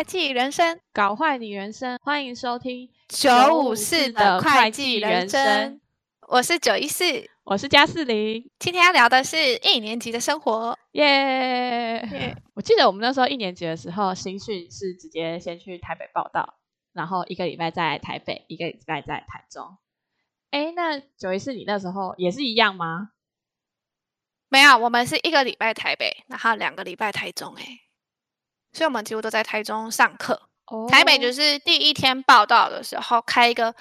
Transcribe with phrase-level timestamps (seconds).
[0.00, 1.98] 会计人生，搞坏你人生。
[2.02, 5.78] 欢迎收听九五四的会计人生。
[6.26, 7.04] 我是九一四，
[7.44, 8.50] 我是加四零。
[8.58, 12.08] 今天要聊的是一年级的生活，耶、yeah!
[12.08, 12.36] yeah!！
[12.54, 16.54] 我记得我们那时候一年级的时候，新训是直接先去台北报到，
[16.94, 19.76] 然后一个礼拜在台北，一个礼拜在台中。
[20.50, 23.10] 哎，那九一四，你那时候也是一样吗？
[24.48, 27.54] 没有，我们是一个礼拜台北，然后两个礼拜台中。
[27.56, 27.80] 哎，
[28.72, 30.48] 所以我们几乎都在台中上课。
[30.66, 33.74] 哦，台北就是第一天报到的时候开一个。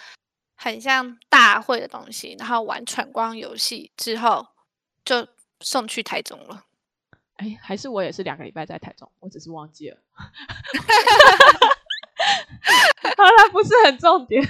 [0.61, 4.45] 很像大会的东西，然后玩闯关游戏之后，
[5.05, 5.25] 就
[5.61, 6.65] 送去台中了。
[7.37, 9.97] 哎，还是我也是两个礼拜在台中，我只是忘记了。
[13.15, 14.45] 好了，不是很重点。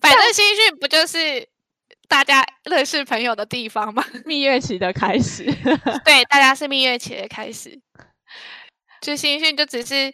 [0.00, 1.48] 反正新训不就是
[2.06, 4.04] 大家认识朋友的地方吗？
[4.24, 5.42] 蜜月期的开始。
[6.06, 7.80] 对，大家是蜜月期的开始。
[9.00, 10.12] 就新训就只是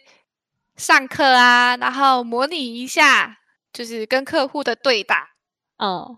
[0.75, 3.37] 上课啊，然后模拟一下。
[3.73, 5.31] 就是跟客户的对打，
[5.79, 6.17] 嗯，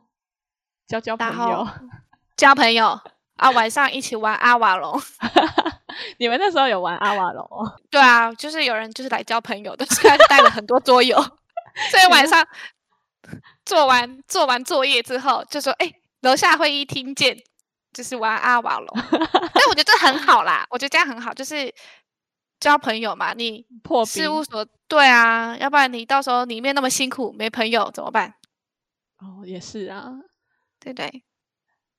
[0.88, 1.68] 交交朋友，
[2.36, 3.02] 交朋友
[3.36, 5.02] 啊，晚上一起玩阿瓦隆。
[6.20, 7.50] 你们那时候有玩阿瓦隆？
[7.90, 11.20] 对啊，就是有人就是来交朋友的，所以带了很多桌游。
[11.90, 12.48] 所以晚上
[13.66, 17.36] 做完做完作业之后，就说：“哎、欸，楼下会议厅见。”
[17.92, 18.88] 就是玩阿瓦隆。
[19.10, 21.74] 但我觉得这很好啦，我觉得这样很好，就是。
[22.60, 28.34] 交朋友嘛，你破事务所对啊，要不然你到时候里面那么辛苦，没朋友怎么办？
[29.20, 30.12] 哦，也是啊，
[30.80, 31.24] 对对。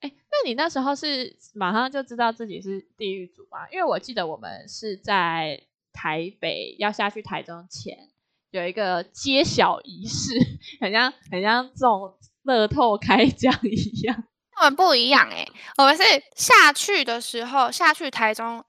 [0.00, 3.68] 哎，那你那时候是马上就知道自己是地狱组吗？
[3.72, 5.60] 因为我记得我们是在
[5.92, 8.08] 台北要下去台中前
[8.50, 10.32] 有一个揭晓仪式，
[10.80, 14.24] 很像很像这种乐透开奖一样。
[14.60, 16.02] 我们不一样哎、欸，我们是
[16.34, 18.64] 下去的时候下去台中。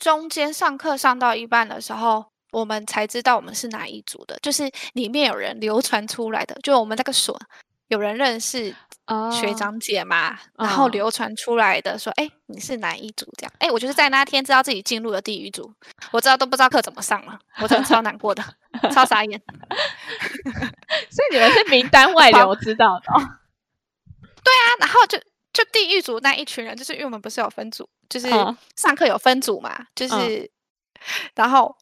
[0.00, 7.38] 中间上课上到一半的时候，我们才知道我们是哪一组的，就是里面有人流传出来的，就我们那个所
[7.88, 8.74] 有人认识
[9.32, 10.66] 学长姐嘛，oh.
[10.66, 13.26] 然后流传出来的说，哎、oh.，你是哪一组？
[13.36, 15.70] 这样，哎，我就是在那天知道自己进入了地狱组，
[16.12, 18.42] 我知道都不知道课怎么上了，我真的超难过的，
[18.92, 19.42] 超傻眼。
[21.10, 23.06] 所以你们是名单外流知道的？
[24.42, 25.18] 对啊，然后就
[25.52, 27.88] 就地狱组那一群人，就是因为我们不是有分组。
[28.08, 28.28] 就是
[28.76, 30.48] 上课有分组嘛，嗯、就是、嗯，
[31.36, 31.76] 然后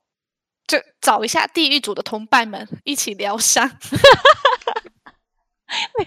[0.67, 3.67] 就找一下地狱组的同伴们一起疗伤。
[5.69, 6.05] 哎，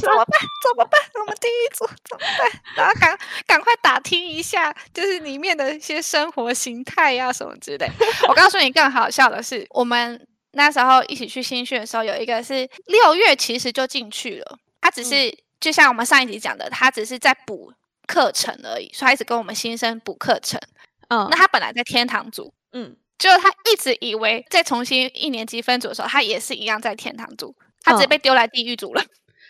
[0.00, 0.40] 怎么办？
[0.62, 1.00] 怎么办？
[1.14, 2.50] 我们地狱组怎么办？
[2.76, 7.90] 然后赶赶快打听一下，就是里面的一些生活形态呀、啊、什么之类。
[8.28, 17.72] 我告诉你，更好笑的是，我们那时候一起去新训的时候，有一个是六月其实就进去了，他只是、嗯、就像我们上一集讲的，他只是在补。
[18.06, 20.60] 课程而已，所以他一直跟我们新生补课程。
[21.08, 29.02] 嗯，那他本来在天堂组，嗯，就他一直以为在重新一年级分组的时候，他也是一样在天堂组，他直接被丢来地狱组了。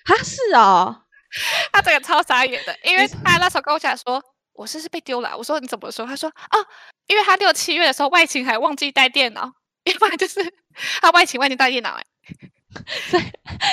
[0.04, 1.02] 他、嗯、是哦，
[1.72, 4.22] 他这个超傻眼的，因为他那时候跟我讲说，
[4.52, 5.36] 我是是被丢了。
[5.36, 6.06] 我说你怎么说？
[6.06, 6.66] 他说哦，
[7.08, 10.40] 因为他六七月的时候外勤还忘记带电脑， 要不然就是
[11.02, 12.04] 他外勤忘记带电脑哎，
[13.10, 13.22] 所以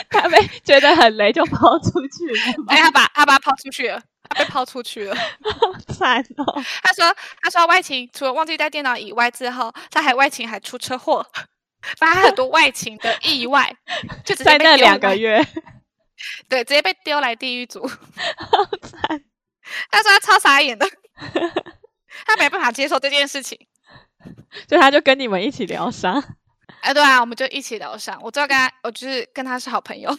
[0.10, 4.02] 他被觉得很雷就抛出去了，哎，他把他把他抛出去了。
[4.34, 6.64] 他被抛出去了，好 惨哦！
[6.82, 7.14] 他说
[7.44, 11.26] ：“他说外勤除了忘记带电脑以外，之后他还外勤还出车祸，
[12.00, 13.76] 发生很多外勤的意外，
[14.24, 15.46] 就直接被丢在那两个月，
[16.48, 19.22] 对，直接被丢来地狱组，好惨。
[19.90, 20.88] 他说他超傻眼的，
[22.26, 23.60] 他没办法接受这件事情，
[24.70, 26.24] 所以他就跟你们一起疗伤。
[26.82, 28.20] 哎，对啊，我们就一起疗伤。
[28.22, 30.10] 我知道跟他，我就是跟他是好朋友。”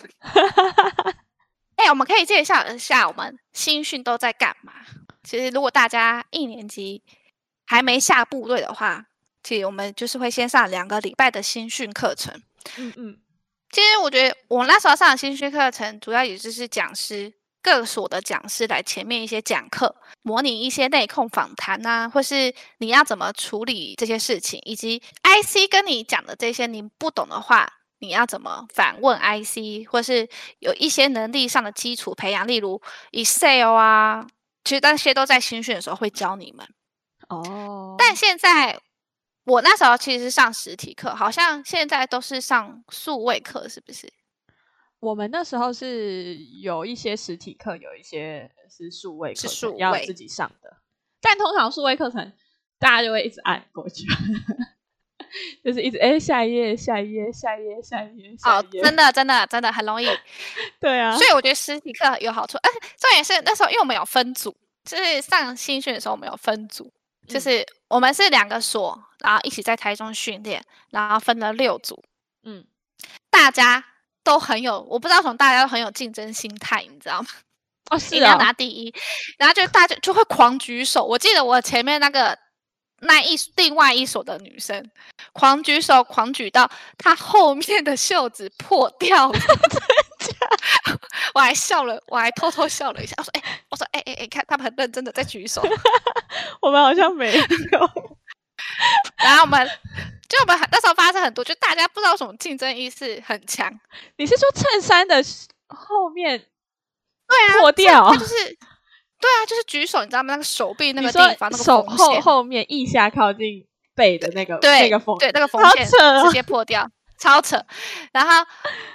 [1.76, 4.72] 哎、欸，我们可以介绍一下我们新训都在干嘛？
[5.24, 7.02] 其实，如果大家一年级
[7.66, 9.04] 还没下部队的话，
[9.42, 12.32] 其实我们就是会先上两个礼拜的新训课程。
[12.76, 13.18] 嗯嗯，
[13.70, 27.72] 其实我觉得我那时候上的新训课程，主要也就是讲师各所的讲师来前面一些讲课，模拟一些内控访谈啊，或是你要怎么处理这些事情，以及 IC 跟你讲的这些你不懂的话。
[28.02, 30.28] 你要怎么反问 IC，或是
[30.58, 32.82] 有一些能力上的基础培养，例如
[33.12, 34.26] Excel 啊，
[34.64, 36.68] 其实那些都在新训的时候会教你们。
[37.28, 37.94] 哦。
[37.96, 38.76] 但现在
[39.44, 44.12] 我那时候其实是上实体课，好像现在都是上数位课，是不是？
[45.02, 50.76] 我们那时候是有一些实体课，有一些是数位课，是数位要自己上的。
[51.20, 52.32] 但通常数位课程
[52.78, 54.06] 大家就会一直按过去。
[55.64, 58.36] 就是一直哎，下一页，下一页，下一页，下一页。
[58.44, 60.06] 哦，真的，真的，真的很容易。
[60.78, 62.56] 对啊，所以我觉得实体课有好处。
[62.58, 66.92] 哎，重点是那时候，因为我们有分组，就是上新训的时候，我们有分组。
[67.26, 72.00] 就是我们是两个所，然后一起在台中训练，然后分了六组。
[72.44, 72.64] 嗯，
[73.30, 73.84] 大家
[74.24, 77.28] 都很有，我不知道从大家都很有竞争心态，你知道吗？
[77.90, 78.94] 哦， 是啊，一定要拿第一，
[79.38, 81.04] 然后就大家就会狂举手。
[81.04, 82.38] 我记得我前面那个
[83.00, 84.90] 那一另外一所的女生，
[85.32, 89.38] 狂举手，狂举到她后面的袖子破掉了。
[91.34, 93.14] 我还笑了，我还偷偷笑了一下。
[93.18, 95.62] 我说：“哎、欸，我说，哎哎哎，看他们很认真的在举手。
[96.60, 97.44] ”我们好像没有。
[99.18, 99.66] 然后我们
[100.28, 103.72] 就我们那时候发生很多，就大家不知道什么竞争意识很强。
[104.16, 105.22] 你是说衬衫的
[105.68, 106.38] 后面？
[106.38, 108.12] 对啊，破掉。
[108.14, 108.34] 就是
[109.20, 110.34] 对啊，就是举手，你知道吗？
[110.34, 116.88] 那个手臂那个地方，那个手后后面腋下靠近背的那个对那个缝，对那个缝线直接破掉。
[117.18, 117.64] 超扯，
[118.12, 118.44] 然后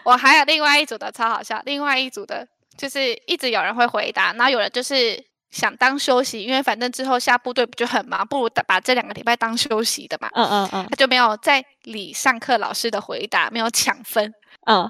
[0.04, 2.46] 我还有另外一组的超好笑，另外一组的
[2.78, 5.18] 就是一直有人会回答，然后有人就是
[5.52, 10.30] 想当休息，因为反正之后下部队不就很忙，不如把这两个礼拜当休息的嘛。
[10.34, 14.34] 嗯嗯嗯，他就没有在理上课老师的回答，没有抢分。
[14.66, 14.90] 嗯，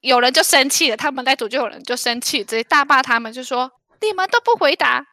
[0.00, 5.04] 有人就生气了，他们那组就有人就生气，直接大骂他们，就说你们都不回答。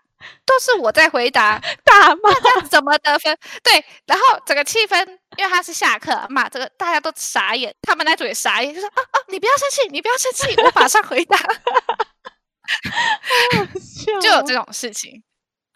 [0.44, 3.38] 都是我在回答， 大骂这样子怎么得分？
[3.62, 3.74] 对，
[4.08, 5.06] 然后整个气氛，
[5.38, 11.38] 因为他是下课嘛，这个大家都傻眼，他们那组也傻眼，就说啊啊，你不要生气，你不要生气，我马上回答。
[14.22, 15.24] 就有这种事情。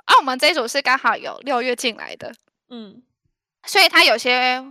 [0.05, 2.33] 啊，我们这一组是刚好有六月进来的，
[2.69, 3.01] 嗯，
[3.65, 4.63] 所以他有些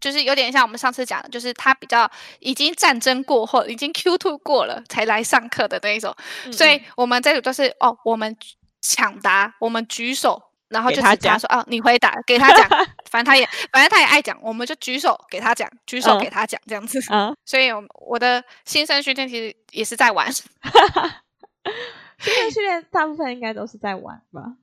[0.00, 2.10] 就是有点像我们上次讲的，就是他比较
[2.40, 6.14] 已经战争过后，已经 Q two 过了才来上课的那一种，
[6.44, 8.36] 嗯嗯，所以我们这组都是哦，我们。
[8.82, 12.68] 抢答，我们举手，然后就他讲说：“哦，你回答，给他讲，
[13.10, 17.00] 反正他也，反正他也爱讲，我们就举手给他讲，举手给他讲，这样子。
[17.10, 20.30] 嗯”嗯，所以，我我的新生训练其实也是在玩。
[22.18, 24.56] 新生训练大部分应该都是在玩吧？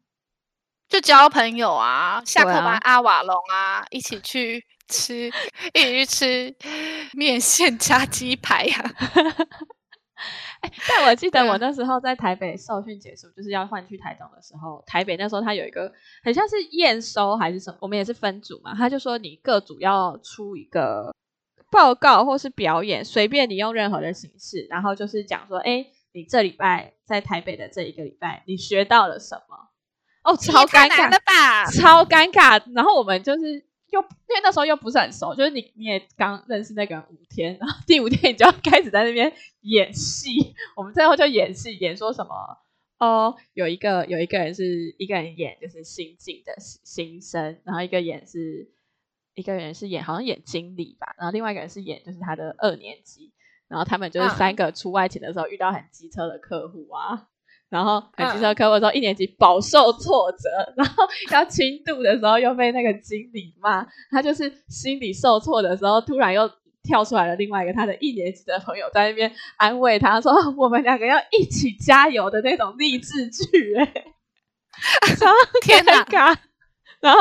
[0.89, 5.31] 就交朋友啊，下课玩阿瓦隆啊，一起去吃，
[5.73, 6.55] 一起去吃
[7.13, 8.91] 面线加鸡排呀、啊。
[10.61, 15.91] 哎，但我记得我那时候在台北受训结束，就是要换去台中的时候，台北那时候他有一个
[16.23, 21.13] 很像是验收还是什么，我们也是分组嘛，他就说你各组要出一个
[21.69, 29.69] 报告或是表演，随便你用任何的形式，然后就是讲说，哎，你这礼拜在台北的这一个礼拜，你学到了什么？
[30.23, 32.63] 哦，超尴尬的吧，超尴尬。
[32.73, 33.65] 然后我们就是。
[33.93, 39.31] 又因为那时候又不是很熟，就是你你也刚认识那个人五天，然后第五天你就要开始在那边
[39.61, 40.31] 演戏。
[40.75, 42.33] 我们最后就演戏，演说什么？
[42.97, 48.67] 哦，有一个有一个人是一个人演就是新进的新生，然后一个演是
[49.35, 53.31] 一个人是演好像演经理吧，然后另外一个人是演就是他的二年级，
[53.73, 57.25] 然后他们就是三个出外勤的时候遇到很机车的客户啊。
[57.69, 66.47] 然后很机车客户说一年级饱受挫折，然后要轻度的时候又被那个经理骂，他就是心理受挫的时候，突然又
[66.83, 73.91] 跳出来了另外一个他的一年级的朋友在那边安慰他说：“我们两个要一起加油的那种励志剧。”哎，
[75.63, 76.37] 天哪！
[76.99, 77.19] 然后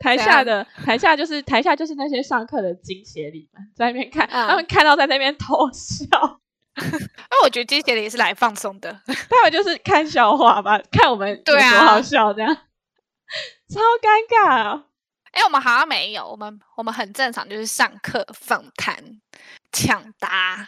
[0.00, 6.06] 台下的台下就是台下就是那些上课的金协里们在那边看，他们看到在那边偷笑。
[6.80, 12.54] 那我觉得这些也是来放松的，他们就是看笑话吧，看我们有多好笑这样，啊、
[13.68, 14.82] 超尴尬。
[15.32, 18.96] 哎、欸，我们好像没有，我们我们很正常，就是上课、访谈、
[19.70, 20.66] 抢答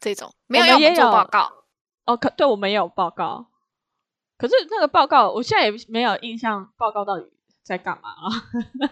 [0.00, 1.52] 这种，没有要做报告。
[2.06, 3.46] 哦，可对我们也有报告，
[4.38, 7.30] 可是那个报告我现在也没有印象，报告到底
[7.64, 8.30] 在干嘛啊？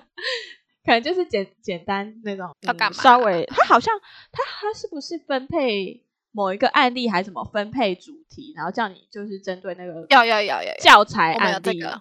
[0.85, 3.03] 可能就是简简单那种，要干嘛？
[3.03, 3.97] 稍微，他好像
[4.33, 6.05] 他他是不是分配？
[6.35, 12.01] 某一个案例还是什么分配主题，然后叫你就是针对那个要要要要教材案例，这个、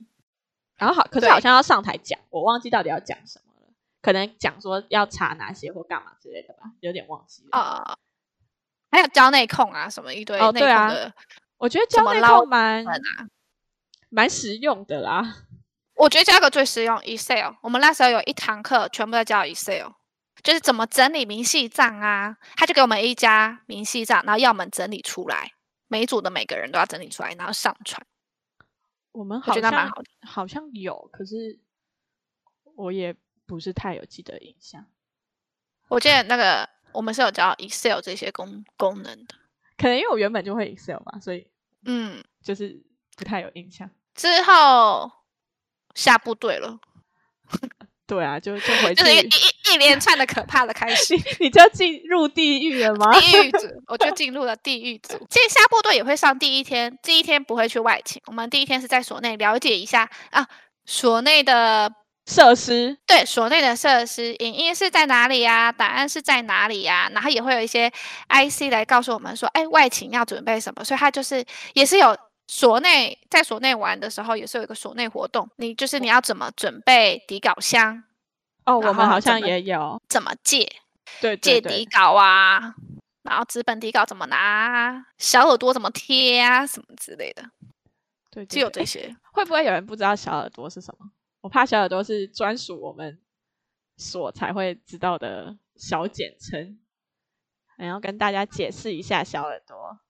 [0.78, 7.98] 然后好，可是好像要上台讲，我忘记到底要讲什么了，可能讲说要查哪些或干嘛之类的吧，有点忘记了啊、呃。
[8.90, 10.90] 还有教内控啊，什么一堆哦对啊，
[11.58, 12.86] 我觉得教内控蛮
[14.08, 15.40] 蛮实用的啦。
[16.02, 19.92] 我觉得教个最实用 Excel，我们那时候有一堂课全部在教 Excel。
[20.42, 22.36] 就是怎么整理明细账啊？
[22.56, 25.52] 他就给我们一家明细账，然后要我们整理出来，
[25.88, 28.04] 每一组的每个人都要整理出来，然后上传。
[29.12, 31.60] 我们好像好，好像有，可是
[32.76, 33.16] 我也
[33.46, 34.84] 不是太有记得印象。
[35.88, 39.36] 我记得那个我们是有教 Excel 这些功功能的，
[39.78, 41.48] 可能因为我原本就会 Excel 吧，所以
[41.86, 42.84] 嗯，就是
[43.16, 43.88] 不太有印象。
[44.16, 45.12] 之后
[45.96, 46.78] 下部队了。
[48.08, 53.18] 对啊，就就回去， 就是一一一连串的可怕的开 始，你就进入地狱了吗？
[53.18, 55.16] 地狱组，我就进入了地狱组。
[55.30, 60.46] 其实下部队也会上第一天，第一天不会去外勤，我们第一天是在所内了解一下啊，
[60.86, 61.90] 所内的
[62.26, 65.72] 设施，对，所内的设施，影音是在哪里呀？
[65.72, 67.10] 档案是在哪里呀？
[67.14, 67.90] 然后也会有一些
[68.28, 70.84] IC 来告诉我们说，哎，外勤要准备什么？
[70.84, 72.18] 所以它就是也是有
[72.54, 78.04] 所内，在所内玩的时候也是有一个所内活动，你就是你要怎么准备底稿箱？
[78.66, 80.66] 哦，我们好像也有怎么借？
[81.22, 82.76] 对，对，对，借底稿啊，
[83.22, 85.06] 然后纸本底稿怎么拿？
[85.18, 86.68] 小耳朵怎么贴啊？
[86.68, 87.42] 什么之类的。
[88.30, 89.16] 对，对，对，就有这些。
[89.32, 91.10] 会不会有人不知道小耳朵是什么？
[91.40, 93.18] 我怕小耳朵是专属我们
[93.96, 96.78] 所才会知道的小简称，
[97.78, 100.02] 还要跟大家解释一下小耳朵。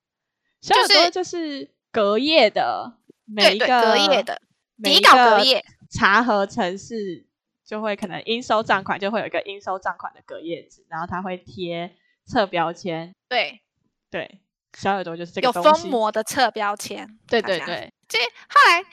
[0.59, 4.41] 小耳朵就是隔夜的每一个隔夜的
[4.81, 7.25] 底稿隔夜查核程式，
[7.65, 11.95] 就会可能应收账款就会有一个应收账款的隔夜纸，然后它会贴
[12.25, 13.13] 侧标签。
[13.27, 13.61] 对
[14.09, 14.39] 对，
[14.73, 17.19] 小耳朵就是这个有封膜的侧标签。
[17.27, 18.85] 对对对，这后来。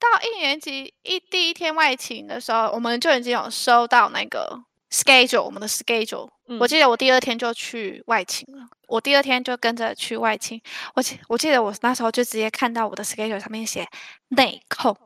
[0.00, 6.28] 到一年级一第一天外勤的时候，我们就已经有收到那个 schedule，我们的 schedule。
[6.48, 6.58] 嗯。
[6.58, 10.60] 我记得我第二天就去外勤了，我第二天就跟着去外勤。
[10.94, 13.86] 我记我记得我那时候就直接看到我的 schedule 上面写
[14.28, 14.96] 内控。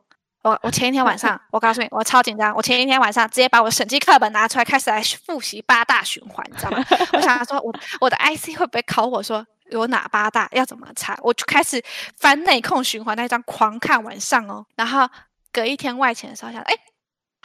[0.43, 2.53] 我我前一天晚上，我告诉你，我超紧张。
[2.53, 6.85] 我前一天晚上直接把我的审计课本拿出来，开始来复习八大循环，你知道吗？
[7.13, 9.45] 我想说我，我我的 IC 会不会考我说？
[9.71, 11.17] 有哪八大要怎么查？
[11.23, 11.81] 我就开始
[12.17, 15.09] 翻内控循环那一张狂看晚上哦，然后
[15.53, 16.73] 隔一天外勤的时候想，哎，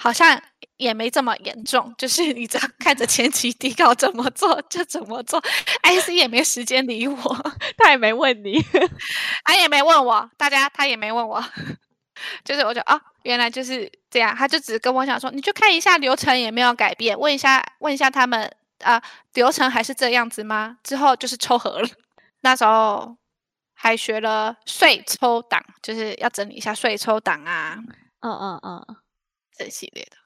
[0.01, 0.41] 好像
[0.77, 5.43] 也没这么严重，就是你只要 看着前期底稿怎么做就怎么做
[5.83, 8.63] ，IC 也没时间理我，他也没问你，
[9.45, 11.45] 他也没问我，大家他也没问我，
[12.45, 18.45] 就是我就哦，原来就是这样，他就只跟我讲说，你就看一下流程也没有改变，问一下问一下他们
[18.85, 19.03] 啊、呃，
[19.35, 20.79] 流程还是这样子吗？
[20.85, 21.89] 之后就是抽核了。
[22.43, 23.17] 那时候
[23.75, 27.77] 还学了税抽档，就是要整理一下税抽档啊，
[28.21, 28.97] 嗯嗯嗯，
[29.59, 30.17] 这系列的。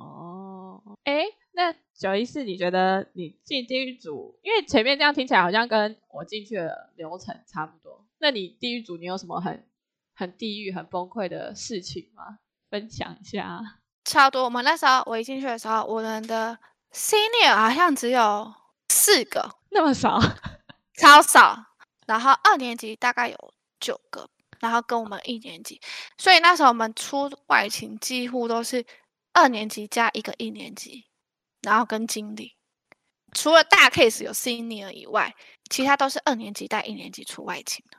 [0.00, 8.06] 哦，哎，那九一四，你觉得你进地狱组，因为前面这样听起来好像跟我进去的流程差不多。
[8.18, 9.68] 那你地狱组，你有什么很
[10.14, 12.38] 很地狱、很崩溃的事情吗？
[12.70, 13.60] 分享一下。
[14.04, 14.44] 差不多。
[14.44, 16.58] 我们那时候我一进去的时候，我们的
[16.92, 18.52] senior 好像只有
[18.88, 20.18] 四个，那么少。
[20.98, 21.56] 超少，
[22.06, 24.28] 然后二年级大概有九个，
[24.60, 25.80] 然后跟我们一年级，
[26.16, 28.84] 所以那时候我们出外勤几乎都是
[29.32, 31.06] 二年级加一个一年级，
[31.62, 32.56] 然后跟经理，
[33.32, 35.34] 除了大 case 有 senior 以外，
[35.70, 37.98] 其他都是二年级带一年级出外勤的，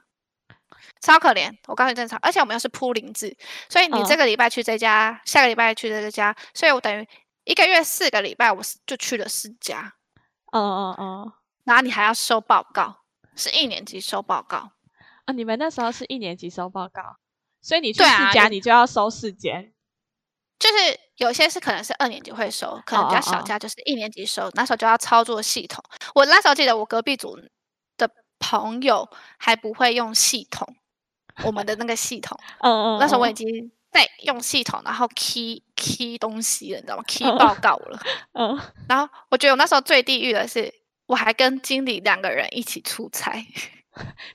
[1.01, 1.55] 超可怜。
[1.67, 3.35] 我告诉你正常，而且我们又是铺零制，
[3.69, 7.07] 所以你这个礼拜去这家，嗯、下个礼拜去这家，所以我等于
[7.45, 9.93] 一个月四个礼拜，我就去了四家。
[10.51, 11.33] 哦哦哦。
[11.63, 13.03] 然后你还要收报告，
[13.35, 14.71] 是一年级收报告
[15.29, 15.31] 啊？
[15.31, 17.01] 你们那时候是一年级收报告，
[17.61, 19.73] 所以你去四家，你就要收四间。
[20.57, 24.41] 就是有些是可能是二年级会收，可能比较小家就是一年级收。
[24.41, 24.59] Oh, oh, oh.
[24.59, 25.83] 那时候就要操作系统。
[26.15, 27.39] 我那时候记得我隔壁组
[27.95, 28.09] 的
[28.39, 29.07] 朋友
[29.37, 30.75] 还不会用系统，
[31.45, 32.37] 我们的那个系统。
[32.59, 32.99] 嗯嗯。
[32.99, 37.99] 那时候我已经在用系统，然后 key key 东西了，你知道吗？key 报告了。
[38.33, 38.49] 嗯。
[38.49, 38.59] Oh.
[38.89, 40.73] 然后我觉得我那时候最地狱的是。
[41.09, 43.43] 我还跟经理两个人一起出差，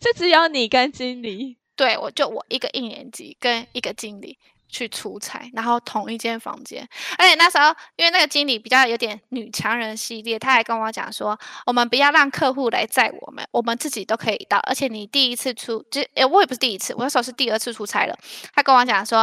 [0.05, 1.57] 就只有你跟经理？
[1.75, 6.87] 对，我就我一个一年级跟一个经理去出差，然后同一间房间。
[7.17, 14.59] 而且那时候因为那个经理比较有点女强人系列，他还跟我讲说，我们不要让客户来载我们，我们自己都可以到。
[14.65, 18.15] 而且你第一次出，就诶我也不是第一次，我那时候是第二次出差了。
[18.53, 19.21] 他跟我讲说，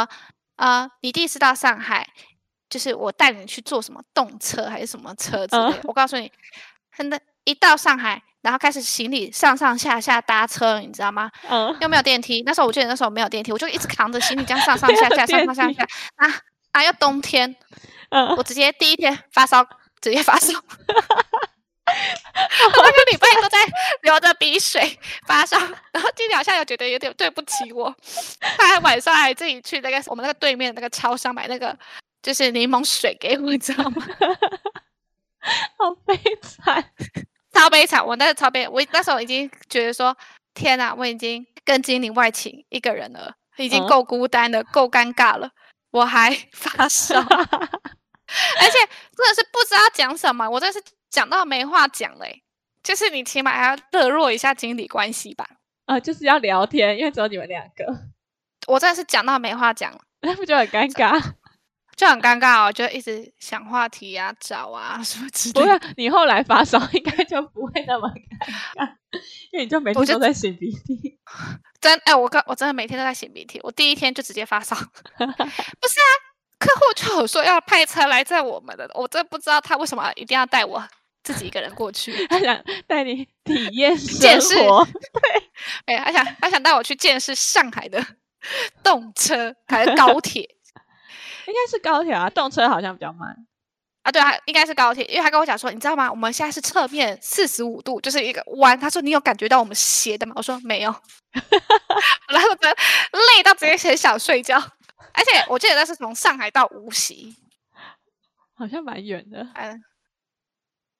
[0.56, 2.10] 啊、呃，你第一次到上海，
[2.72, 5.74] 就是我带你去坐什么动车还是什么车之类的。
[5.74, 5.80] Uh.
[5.84, 6.32] 我告诉你，
[6.98, 7.22] 真的。
[7.44, 11.30] 一到上海，然后开始行李上上下下搭车，你知道吗？
[11.50, 11.76] 嗯。
[11.82, 16.28] 又没有电梯，那时候我记得那时候没有电梯，我就一直扛着行李这样上上下下上上下下啊
[16.72, 16.84] 啊！
[16.84, 17.56] 又冬天，
[18.10, 19.64] 嗯，我直接第一天发烧，
[20.00, 20.64] 直接发烧， 我
[21.86, 23.58] 那个礼拜都在
[24.04, 25.58] 流着鼻水发烧，
[25.92, 27.94] 然后经理好像又觉得有点对不起我，
[28.58, 31.78] 他还晚上还自己去那个我们那个对面那个超商买那个
[32.24, 34.08] 就是柠檬水给我，你知道吗？
[35.78, 36.92] 好悲惨。
[37.52, 38.06] 超悲惨！
[38.06, 40.16] 我那时超悲，我那时候已经觉得说，
[40.54, 45.52] 天哪，我已经跟经理外勤一个人了，已经够孤单了，够尴尬了，
[45.92, 48.78] 我还发烧， 而且
[49.16, 52.44] 真的是不知道讲什么，我真的是讲到没话讲嘞。
[52.84, 55.48] 就是你起码还要热络一下经理关系吧？
[55.86, 57.86] 啊，就是要聊天，因为只有你们两个。
[58.66, 61.22] 我真的是讲到没话讲， 那不就很尴尬？
[61.96, 65.80] 就很尴尬哦，就一直想话题啊、找啊 什么之类的。
[65.80, 68.16] 不是，你后来发烧应该就不会那么尴
[68.76, 68.90] 尬，
[69.52, 71.20] 因为你就每天都在擤鼻涕。
[71.82, 74.76] 真哎、欸，我刚我真的每天都在擤鼻涕，我第一天就直接发烧。
[75.18, 75.24] 不
[75.88, 76.12] 是啊，
[76.60, 80.84] 客户就有说要派车来载我们的，我真不知道他为什么一定要带我
[81.24, 82.26] 自己一个人过去。
[82.28, 84.66] 他想带你体验见识，对，
[85.86, 88.04] 哎、欸，他想他想带我去见识上海的
[88.84, 90.48] 动车还是高铁。
[91.52, 93.36] 应该是高铁啊，动车好像比较慢
[94.04, 94.12] 啊。
[94.12, 96.10] 对啊，应该是高铁，因为他跟我讲说，你知道吗？
[96.10, 98.80] 我们现在是侧面四十五度，就是一个弯。
[98.80, 100.34] 他说你有感觉到我们斜的吗？
[100.38, 100.96] 我说没有。
[102.30, 102.56] 然后我
[103.36, 104.58] 累到直接很想睡觉，
[105.14, 107.36] 而且我记得那是从上海到无锡，
[108.56, 109.46] 好像蛮远的。
[109.56, 109.84] 嗯，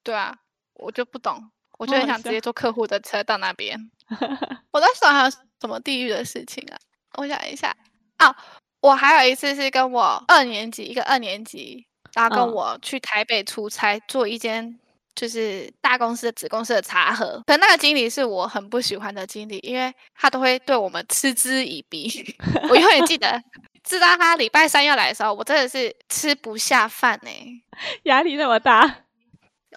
[0.04, 0.36] 对啊，
[0.74, 3.80] 我就不懂，我就很想直接坐客户的车到那边。
[4.72, 6.78] 我在想还有什么地狱的事情啊？
[7.18, 7.76] 我想一下
[8.18, 8.36] 啊。
[8.82, 14.78] 我还有一次是跟我二年级一个二年级，然后跟我去台北出差，做一间
[15.16, 17.42] 就是大公司的子公司的茶盒。
[17.46, 22.36] 可那个经理是我很不喜欢的经理，因为他都会对我们嗤之以鼻。
[22.70, 23.42] 我永远记得，
[23.84, 27.62] 知道他礼拜三要来的时候，我真的是吃不下饭呢、欸，
[28.04, 29.04] 压力那么大。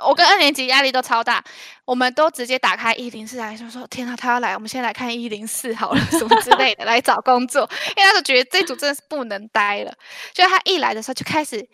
[0.01, 1.43] 我跟二年级压力都超大，
[1.85, 7.63] 我们都直接打开一零四来就说，天啊，他要来，我们先来看一零四好了，什么之类的来找工作，
[7.97, 9.95] 因为他就觉得这组真的是不能待了，
[10.33, 11.65] 就他一来的时候就开始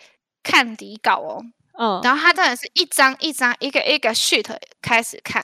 [0.43, 1.43] 看底稿哦，
[1.79, 5.43] 嗯，然后他真的是一张一张一个一个 sheet 开始看，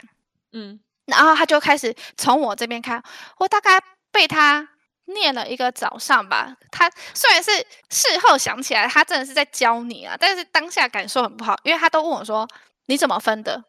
[0.52, 3.02] 嗯，然后他就开始从我这边看，
[3.38, 3.80] 我大概
[4.12, 4.68] 被他
[5.06, 7.50] 念了一个早上吧，他虽然是
[7.88, 12.46] 事后想起来，他真的是在教你啊，但是当下感受很不好，因为他都问我说。
[12.86, 13.62] 你怎么分的？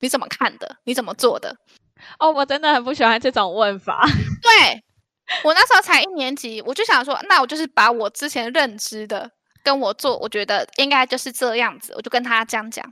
[0.00, 0.76] 你怎么看的？
[0.84, 1.56] 你怎么做的？
[2.18, 4.04] 哦，我真的很不喜欢这种问法。
[4.42, 4.82] 对，
[5.44, 9.30] 我那时候才一年级，我就想说，那我就是把我之前认知的
[9.62, 12.84] 跟我做，我觉得应该就是这样子，我就跟他这样讲。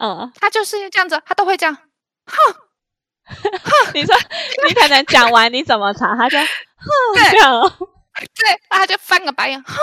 [0.00, 1.74] 嗯，他就是这样子，他都会这样。
[1.74, 2.36] 哼，
[3.24, 4.14] 哼，你说
[4.68, 6.46] 你可能讲完你怎么查，他就哼
[7.16, 7.60] 对这样，
[8.34, 9.74] 对，然后他就翻个白眼，哼，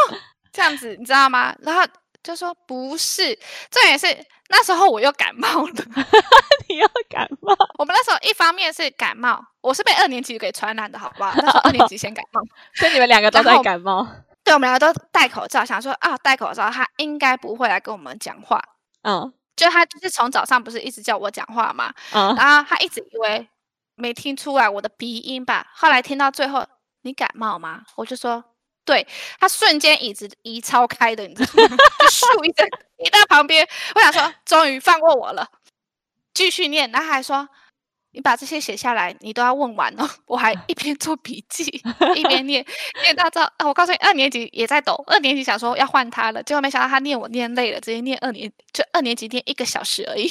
[0.53, 1.53] 这样子，你知道吗？
[1.59, 1.83] 然后
[2.23, 3.37] 就说不是，
[3.69, 4.07] 这也是。
[4.51, 5.73] 那时候我又感冒了，
[6.67, 7.55] 你又感冒。
[7.77, 11.31] 我们那时候一方面是感冒，我是被二年级给传染的，好不好？
[11.38, 12.41] 那时候二年级先感冒，
[12.73, 14.05] 所以你们两个都在感冒。
[14.43, 18.59] 对，我们两个都戴口罩，想说啊，戴口罩他应该不会来跟我们讲话。
[19.03, 23.47] 嗯，就他就是从早上不是一直叫我讲话嘛，嗯，然后他一直以为
[23.95, 26.65] 没听出来我的鼻音吧，后来听到最后，
[27.03, 27.83] 你感冒吗？
[27.95, 28.43] 我就说。
[28.89, 29.06] 对，
[29.39, 31.78] 他瞬间椅子移超开的，你知道吗？
[31.99, 33.63] 就竖一声，移到旁边。
[33.93, 35.47] 我想说，终于放过我了，
[36.34, 36.89] 继续念。
[36.89, 37.47] 然后还说，
[38.13, 40.10] 你把这些写下来，你都要问完哦。
[40.25, 41.65] 我还一边做笔记
[42.15, 42.65] 一边念，
[43.04, 44.95] 念到这啊，我告诉你，二年级也在抖。
[45.06, 50.28] 二年级想说要换他了，结果没想到他念我念累了，直接念二年，就二年级念一个小时而已。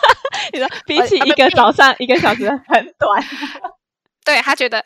[0.54, 3.22] 你说比起一个早上一个小时很短，
[4.24, 4.82] 对他觉得。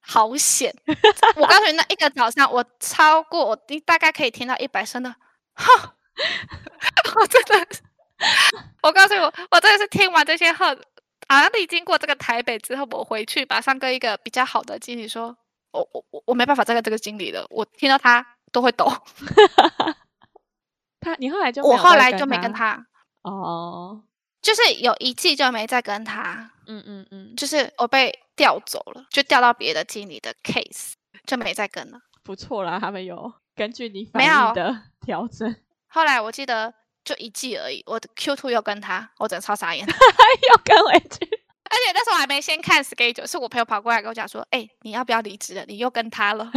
[0.00, 0.74] 好险！
[1.36, 5.14] 我告诉你，那一个早上我超过我，你大概可以听到一百声的，
[5.54, 5.94] 哈！
[7.14, 7.66] 我真的，
[8.82, 10.74] 我告诉你，我我真的是听完这些话，
[11.28, 15.36] 好像历经过这个台北之后，我回去马上跟一个比较好的经理说，
[15.70, 18.90] 我我我我没办法再跟这个经理了，我听到他都会抖。
[21.00, 22.86] 他，你后来就我后来就没跟他
[23.22, 24.02] 哦，
[24.42, 28.18] 就是有一季就没再跟他，嗯嗯嗯，就是我被。
[28.40, 30.92] 调走了，就调到别的经理的 case，
[31.26, 32.00] 就没再跟了。
[32.22, 35.54] 不错啦，他们有根据你反应的 调整。
[35.88, 36.72] 后来我记得
[37.04, 39.84] 就一季而已，我的 Q two 又跟他，我真的超傻眼
[40.48, 41.18] 又跟回去。
[41.68, 45.62] 而且那时候我还没先看 schedule，是我朋友跑过来跟我讲说：“哎、欸，你要不要离职了？
[45.66, 46.50] 你又跟他了。”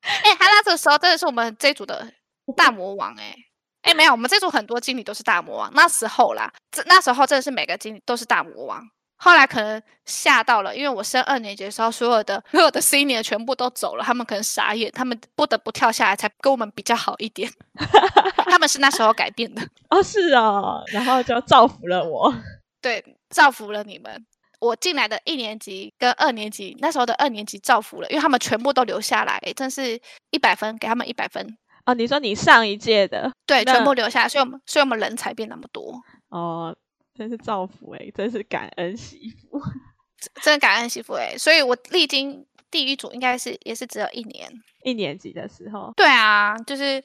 [0.00, 2.10] 哎、欸，他那个时候真的是我们这组的
[2.56, 3.36] 大魔王哎、欸。
[3.82, 5.70] 哎、欸，没有，我们这组很多经理都是大魔王。
[5.74, 8.82] 那时候啦，这那时候真的是每个经理都是大魔王。
[9.16, 17.50] 后来可能吓到了，因为我升二年级的时候，所有的所有的 senior 全部都走了，他们可能傻眼，他们不得不跳下来才跟我们比较好一点。
[18.50, 22.32] 他们是那时候改变的 哦，是哦，然后就造福了我，
[22.80, 24.24] 对，造福了你们。
[24.58, 30.00] 我进来的一年级跟二年级，那时候的二年级造福了，因为他们全部都留下来，真是
[30.30, 31.56] 一百分，给他们一百分。
[31.84, 36.00] 哦，你说你上一届的，对，全部留下来，所以我们所以我们人才变那么多。
[36.28, 36.74] 哦。
[37.16, 39.60] 真是造福哎、欸，真是感恩媳妇，
[40.42, 44.50] 真的感恩媳妇哎、欸，所以我历经地狱组应该是也是只有一年，
[44.84, 45.92] 一年级的时候。
[45.96, 47.02] 对啊，就是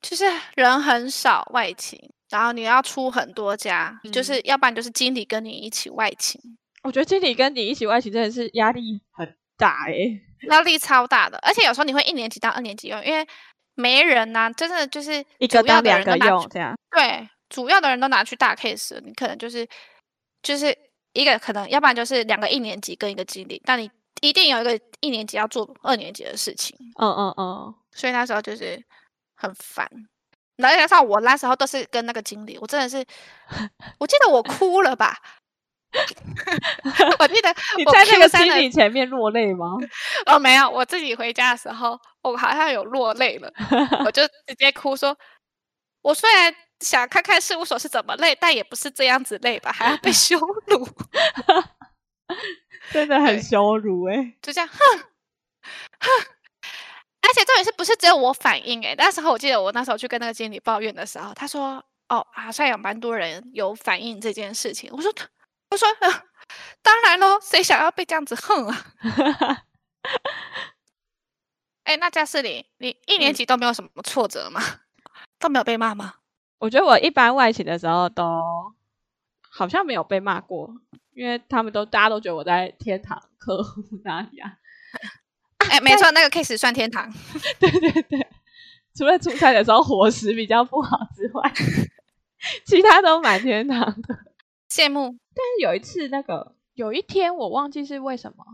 [0.00, 0.24] 就是
[0.56, 1.98] 人很少外勤，
[2.30, 6.40] 然后你要出很多家，嗯、就是要不然就是经理跟你一起外勤。
[6.82, 13.24] 我觉得经理跟你一起外勤真的是压力很大哎、欸，压力超大的，而且有时候你会一年级到二年级用，因为
[13.74, 16.76] 没人呐、啊，真的就是一个当两个用这样。
[16.90, 19.68] 对，主要的人都拿去大 case，你可能就是
[20.42, 20.74] 就是
[21.12, 23.90] 一个可能，要不然就是两个一年级跟一个经理，但你
[24.22, 26.74] 一定有一个一年级要做二年级的事情。
[26.98, 28.82] 嗯嗯嗯，所以那时候就是
[29.36, 29.86] 很烦。
[30.56, 33.04] 再加上我那时候都是跟那个经理，我真的是，
[33.98, 35.16] 我记得我哭了吧？
[37.18, 39.76] 我记得 你在那个经理前面落泪吗？
[40.26, 43.52] 哦，没有，我自己回家的时候，我好像有落泪了，
[44.06, 45.14] 我就直接哭说
[46.00, 49.72] ：“我虽然想看看事务所是怎么累，但也不是这样子累吧？
[49.72, 50.88] 还要被 羞辱，
[52.92, 54.38] 真的很羞辱哎、欸！
[54.42, 54.78] 就这样，哼
[56.00, 56.08] 哼。
[57.22, 58.94] 而且重点是不是只有我反应哎、欸？
[58.96, 65.12] 那时候我记得我那时候去跟那个经理抱怨的时候，他说：‘哦，好像有蛮多人有反应这件事情。’我说。”
[65.72, 66.24] 我说、呃
[66.82, 68.92] ：“当然喽，谁想要被这样子恨啊？”
[71.84, 74.60] 哎、欸，那嘉士林，你一年级都没有什么挫折吗？
[74.62, 74.78] 嗯、
[75.38, 76.16] 都没有被骂吗？
[76.62, 78.40] 我觉得我一般外勤的时候都
[79.50, 80.72] 好像没有被骂过，
[81.12, 84.52] 因为他们都大家都觉得我在天堂客户那里啊。
[85.58, 87.12] 哎、欸，没错，那个 case 算天堂。
[87.58, 88.28] 对对对，
[88.94, 91.52] 除了出差的时候伙食比较不好之外，
[92.64, 94.18] 其他都蛮天堂的。
[94.70, 98.44] 羡慕，但是有一次，那个有一天我忘记是为什么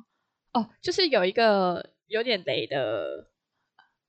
[0.54, 3.28] 哦，就是有一个有点雷的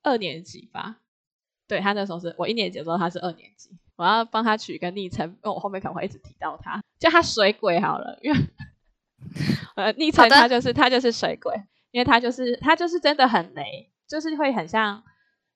[0.04, 1.02] 二年级吧，
[1.70, 8.40] 对，他那时候是我一年级的时候，他是二年级，我要帮他取一个昵称，因为我后面可能会一直提到他，叫他水鬼好了，因为
[9.76, 11.54] 呃昵称他就是他就是水鬼，
[11.92, 15.02] 因为他就是他就是真的很雷，就是会很像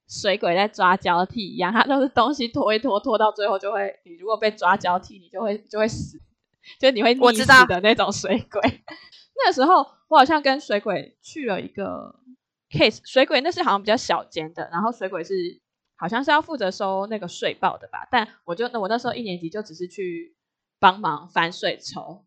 [0.08, 6.22] 水鬼在抓交替一样，他都是东西拖一拖，拖到最后就会，你如果被抓交替，你就会就会死。
[6.80, 8.62] 就你会溺死的那种水鬼。
[9.36, 12.16] 那时候我好像跟水鬼去了一个
[12.72, 15.34] case，水鬼那是好像比较小间的，然后水鬼是
[15.96, 18.08] 好像是要负责收那个税报的吧。
[18.12, 20.36] 但我就那我那时候一年级就只是去
[20.80, 22.26] 帮忙翻税抽，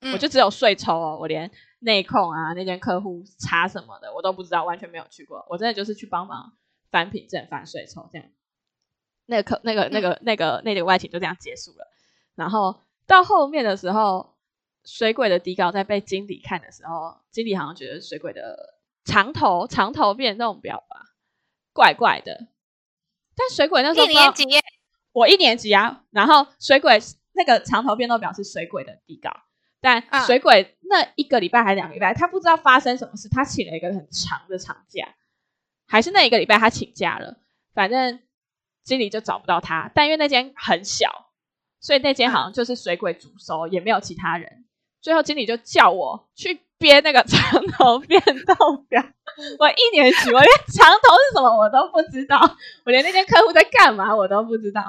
[0.00, 5.44] 嗯，我就只有税抽哦，我连内控啊那间客户查什么的我都不知道，完全没有去过。
[5.48, 6.52] 我真的就是去帮忙
[6.90, 8.26] 翻凭证、翻税抽这样。
[9.26, 11.86] 那个课、那个、那个、那个、那个外勤就这样结束了，
[12.34, 12.80] 然后。
[13.06, 14.34] 到后面的时候，
[14.86, 21.12] 水鬼的底稿在被经理看的时候，经理好像觉得水鬼的长头长头变那种表吧，
[21.74, 22.46] 怪怪的。
[23.36, 24.44] 但水鬼那时候一年级，
[25.12, 26.02] 我一年级啊。
[26.10, 27.00] 然后水鬼
[27.32, 29.30] 那个长头变动表是水鬼的底稿，
[29.80, 35.14] 但水鬼那一个礼拜还是两个礼拜，他不知道发生什么事，他请了一个很长的长假，
[35.86, 37.36] 还是那一个礼拜他请假了，
[37.74, 38.20] 反正
[38.82, 39.90] 经理就找不到他。
[39.94, 41.30] 但因为那间很小。
[41.80, 44.64] 所以那间好像就是水鬼主收，也没有其他人。
[45.02, 49.04] 最后经理就叫我去编那个 长头变动表。
[49.58, 52.38] 我一年级，我连长头是什么我都不知道，
[52.84, 54.82] 我连那间客户在干嘛我都不知道。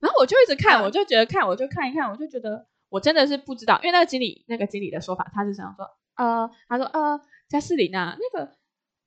[0.00, 3.78] 然后我就一直看，我就觉得看，我就看一看，我就觉得我真的是不知道。
[3.82, 8.52] 因为那个经理，那个经理的说法，他是想说，呃，他说，呃，嘉世林啊，那个，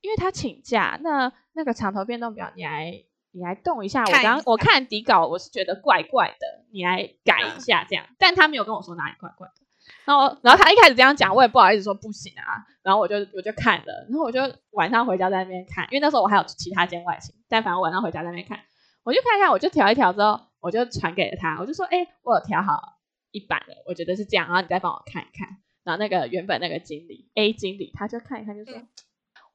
[0.01, 3.03] 因为他请假，那那个长头变动表你来。
[3.38, 9.64] 你来动一下，我刚我看底稿，我是觉得怪怪的，你来改一下这样，但他没有跟我说哪里怪怪的。
[10.05, 12.63] 然后，然后他一开始这样讲，我也不好意思说不行啊。
[12.83, 14.39] 然后我就我就看了，然后我就
[14.71, 18.59] 晚上回家在那边看，因为那时候我还有其他间外勤，但反正晚上回家在那边看，
[19.03, 22.97] 我就看一下，我就调一调之后，我就传给了他，我就说，哎，我有调好
[23.31, 25.57] 一版了，我觉得是这样，然后你再帮我看一看。
[25.83, 28.77] 然后那个原本那个经理 A 经理，他就看一看，就说。
[28.79, 28.87] 嗯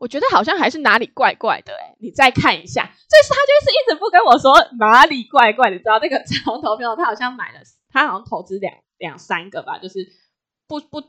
[0.00, 2.84] 我觉得好像还是哪里怪怪的哎，你再看一下。
[2.84, 7.60] 所以他就是一直不跟我说哪里怪怪，你知道那个 长头票，他好像买了，
[7.90, 10.06] 他好像投资两两三个吧，就是
[10.66, 11.02] 不不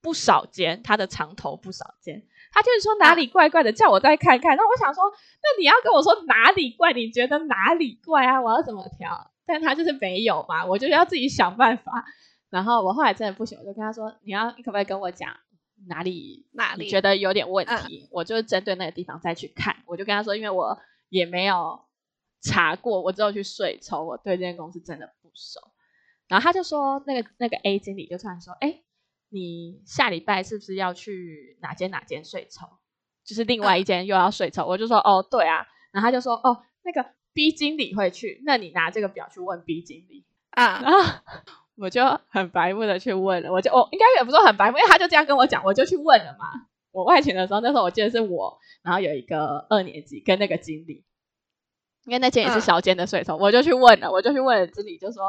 [0.00, 2.26] 不少间，他的长头不少间。
[2.52, 4.56] 他就是说哪里怪怪的，叫我再看看。
[4.56, 6.92] 那我想说，那你要跟我说哪里怪？
[6.92, 8.40] 你觉得哪里怪啊？
[8.40, 9.30] 我要怎么调？
[9.44, 12.04] 但他就是没有嘛，我就要自己想办法。
[12.50, 15.36] 然后我后来真的不行，我就跟他说，你要你可不可以跟我讲？
[15.86, 19.76] 哪里哪里觉得有点问题，嗯、我就针对那个地方再去看。
[19.86, 20.76] 我就跟他说，因为我
[21.08, 21.80] 也没有
[22.42, 25.60] 查过，我只有去税抽，我对这间公司真的不熟。
[26.28, 28.82] 然后他就说，那个那个 A 经理就突然说，哎，
[29.30, 32.66] 你下礼拜是不是要去哪间哪间睡抽？
[33.24, 34.62] 就是另外一间又要睡抽。
[34.62, 35.66] 嗯、我就说，哦，对啊。
[35.90, 40.80] 然后他就说，哦，那个 B 经理会去，那你拿这个表去问 B 经理啊。
[40.82, 40.98] 然后
[41.76, 46.46] 我就很白目的去问了，我就我、哦、应该也不是很白目，因为他就这样跟我讲，我就去问了嘛。
[46.90, 51.04] 我外勤的时候，那时候我记得是我，然后有一个二年级跟那个经理，
[52.08, 55.24] 因为那间也是小间的税收，嗯、我就去问了，我就去问了经理，就说，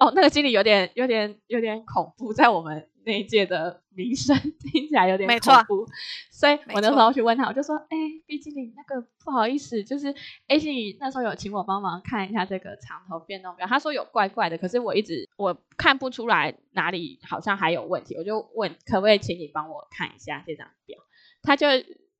[0.00, 4.36] 哦，那个经理有点有点有点恐怖，在我们那一届的名声
[4.72, 5.86] 听起来有点恐怖，
[6.32, 10.12] 所以我那时候去问他，我就说：“哎，B 经理，那个不好意思，就是
[10.48, 20.98] A 经理那时候有请我帮忙看一下这个长头变动表，他说有怪怪的，可是我一直我看不出来哪里好像还有问题，我就问可不可以请你帮我看一下这张表，
[21.42, 21.68] 他就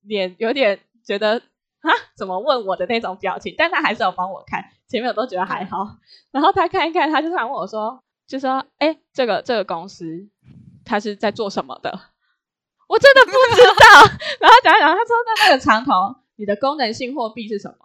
[0.02, 1.42] 脸有点觉得
[1.82, 5.96] 啊，怎么问我的那种表情，但他还是有帮我看，前面我都觉得还好，
[6.30, 10.28] 然后他看一看，他就突然问我说。”就说，哎，这个这个公司，
[10.84, 11.98] 他是在做什么的？
[12.86, 14.02] 我真的不知道。
[14.38, 17.76] 然后讲一讲，他说那那个长头，你的功能性货币是什么？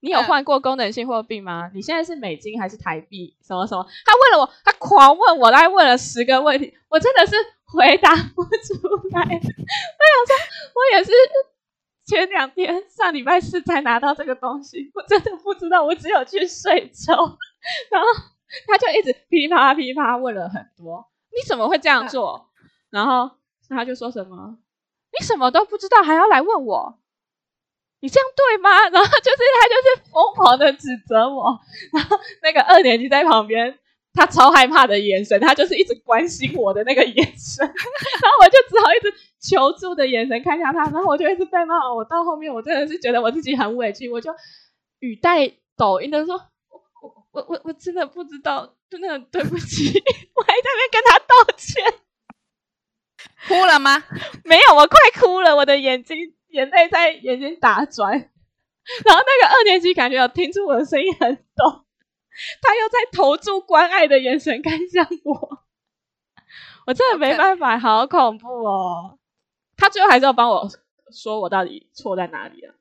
[0.00, 1.70] 你有换过功能性货币吗？
[1.72, 3.34] 你现在是美金还是台币？
[3.40, 3.82] 什么什么？
[4.04, 8.74] 他问了我，他狂问我，他问了十个问题，我真的是回答不出
[9.12, 9.22] 来。
[9.24, 10.36] 我想说，
[10.74, 11.10] 我也是
[12.10, 17.12] 前两天上礼拜四才拿到这个东西， 我真的不知道，我只有去税收，
[17.90, 18.06] 然后。
[18.66, 22.48] 他就一直噼里啪啦噼里啪啦问了很多，你怎么会这样做？
[22.90, 23.30] 然后
[23.68, 24.58] 他就说什么，
[25.16, 26.98] 你什么都不知道还要来问我，
[28.00, 28.70] 你这样对吗？
[28.90, 31.60] 然后就是他就是疯狂的指责我，
[31.92, 33.78] 然后那个二年级在旁边，
[34.14, 44.30] 他超害怕的眼神，他就是一直关心我的那个眼神，然后我就只好一直求助的眼神看向他，然后我就一直被骂，我到后面我真的是觉得我自己很委屈，我就
[44.98, 46.40] 语带抖音的说。
[47.32, 49.86] 我我我真的不知道，真的很对不起，
[50.34, 51.84] 我还在那边跟他道歉，
[53.46, 54.02] 哭了吗？
[54.44, 61.84] 没有，我快哭了，我的眼睛眼泪在眼睛打转， 然后那个二年级感觉有听出我的声音很抖，
[62.60, 65.62] 他又在投注关爱的眼神看向我，
[66.88, 69.19] 我真的没办法，好恐怖哦！
[69.80, 70.70] 他最后还是要帮我
[71.10, 72.74] 说我到底错在哪里啊？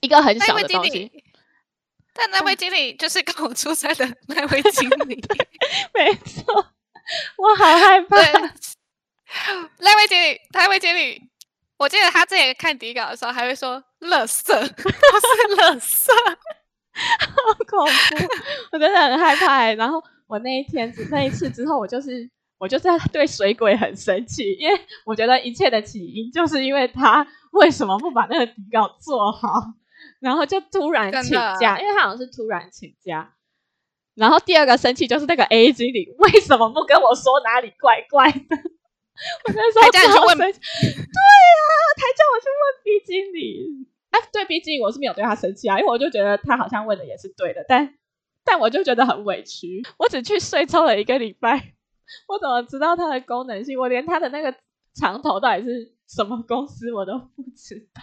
[0.00, 1.10] 一个很小的东西。
[2.14, 5.22] 但那位经理就是跟我出差的那位经理，
[5.94, 6.52] 没错，
[7.36, 8.16] 我好害怕。
[9.78, 11.22] 那位经理，那位经理，
[11.76, 16.12] 我记得他之前看底稿的时候还会说“乐色”，他是“乐色”，
[17.20, 18.28] 好恐怖，
[18.72, 19.74] 我真的很害怕、欸。
[19.76, 22.28] 然后我那一天那一次之后，我就是
[22.60, 29.48] 我就是对水鬼很生气，因为我觉得一切的起因就是因为他为什么不把那个底稿做好。
[30.20, 33.34] 然后就突然请假，因为他好像是突然请假。
[34.14, 38.56] 然后第二个生气就是那个 A 经理为什么不跟我说哪里怪怪的？
[39.44, 43.86] 我那时候叫你去问，对呀、啊，他叫我去问 B 经理。
[44.10, 47.94] 哎，对 B 经理我是没有对他生气啊，因为我就觉得他好像问的也是对的，但
[48.44, 49.82] 但我就觉得很委屈。
[49.98, 51.72] 我只去睡抽了一个礼拜，
[52.28, 53.78] 我怎么知道它的功能性？
[53.78, 54.54] 我连它的那个
[54.94, 58.02] 长头到底是什么公司我都不知道。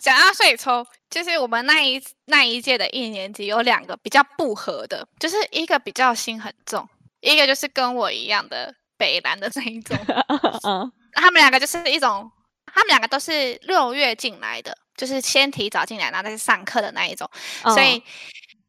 [0.00, 6.88] 讲到税抽，就是我们那一那一届的一年级有两个比较不合的，就是一个比较心很重，
[7.20, 9.94] 一个就是跟我一样的北蓝的这一种。
[10.66, 12.30] 嗯，他们两个就是一种，
[12.64, 17.28] 他们两个都是六月进来的，就是先提早进来，然后再上课的那一种。
[17.64, 18.02] 所以，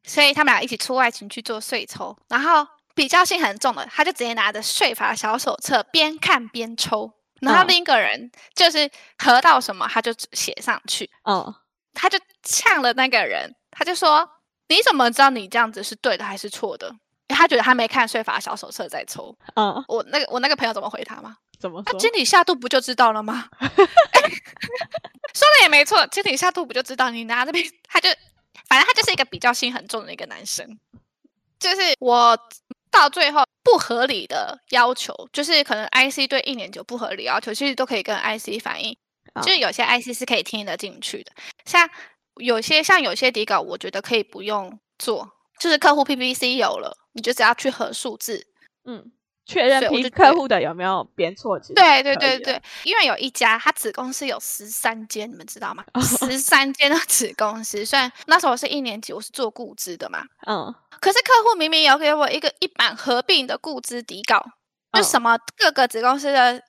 [0.03, 7.11] 所以他们俩一起出外勤去做税抽，然后比较心很重的，他就直接拿着税法小手册边看边抽。
[7.39, 11.09] 然后另一个人就是合到什么，他就写上去。
[11.23, 11.55] 哦，
[11.91, 14.29] 他就呛了那个人，他就说
[14.69, 16.95] ：“你怎么知道你这样子是对的还是错的？”
[17.29, 19.35] 他觉得他没看税法小手册在抽。
[19.55, 21.35] 嗯，我那个我那个朋友怎么回他吗？
[21.59, 23.49] 怎么经理下肚不就知道了吗？
[23.59, 27.09] 说的也没错，经理下肚不就知道？
[27.09, 28.07] 你拿这边，他就
[28.67, 30.77] 反正他就是一个比较心很重的一个男生，
[31.59, 32.37] 就是我。
[32.91, 38.95] 到最后不合理的要求，就是可能 IC 对一年级不合理要求，其实都可以跟 IC 反映。
[39.33, 39.45] Oh.
[39.45, 41.31] 就是有些 IC 是可以听得进去的，
[41.65, 41.89] 像
[42.35, 48.45] 有些像有些底稿，我觉得可以不用做，就是客户 PPC 有了，你就只要去核数字，
[48.85, 49.11] 嗯。
[49.43, 51.59] 确认批客户的有没有编错？
[51.75, 55.83] 对对对对，因为有一家，他子公司有十三间，你们知道吗？
[55.99, 64.41] 十三间的子公司，虽然那时候我是一年级，我是做固资的嘛，嗯，可是客户明明有给我一个一版合并的固资底稿，
[64.93, 66.63] 就什么各个子公司的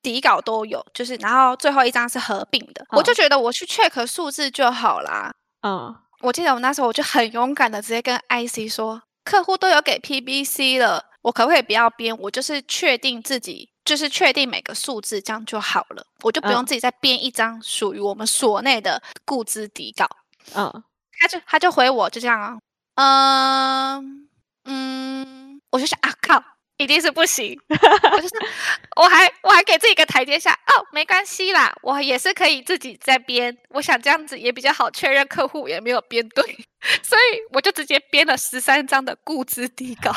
[0.00, 5.34] 底稿都有，就是然后最后一张是合并的，我就觉得我去 check 数字就好啦。
[5.62, 11.10] 嗯，我记得我那时候我就很勇敢的直接跟 IC 说，客户都有给 PBC 了。
[11.22, 12.16] 我可不可以不要编？
[12.18, 16.06] 我就是确定自己，就是确定每个数字，这样就好了。
[16.22, 20.06] 我就不用自己再编一张属于我们所内的固资底稿。
[20.54, 20.70] 嗯，
[21.18, 22.58] 他就他就回我，就这样啊。
[22.96, 24.28] 嗯
[24.64, 26.42] 嗯，我就想啊靠，
[26.76, 27.58] 一定是不行。
[27.68, 28.34] 我就是，
[28.96, 30.52] 我还我还给自己一个台阶下。
[30.52, 33.56] 哦，没关系啦，我也是可以自己再编。
[33.70, 36.44] 我想这样子也比较好确认客户也没有编对，
[37.02, 37.20] 所以
[37.52, 40.12] 我就直接编了十三张的固资底稿。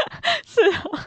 [0.48, 0.98] 是哦，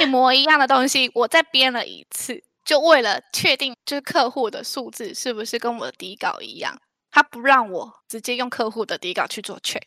[0.00, 6.80] 一模一样的东西，我再编了一次，就为了确定就是客户的数字是不是跟我的底稿一样，
[7.10, 9.82] 他不让我直接用客户的底稿去做 check。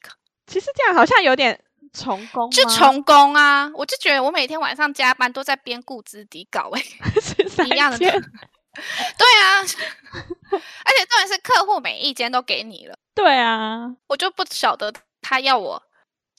[0.47, 1.60] 其实这样好像有点
[1.93, 3.69] 重工，就重工啊！
[3.73, 6.81] 我就觉得我每天晚上加班都在编顾资底稿，欸，
[7.58, 7.97] 哎，一样的。
[7.97, 12.95] 对啊，而且重点是客户每一间都给你了。
[13.13, 15.81] 对啊，我就不晓得他要我，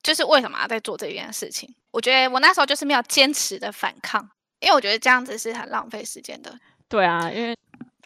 [0.03, 1.75] 就是为什么要在做这件事情。
[1.91, 4.29] 我觉得我那时候就是没有坚持的反抗，
[4.61, 6.55] 因为我觉得这样子是很浪费时间的。
[6.89, 7.57] 对啊，因为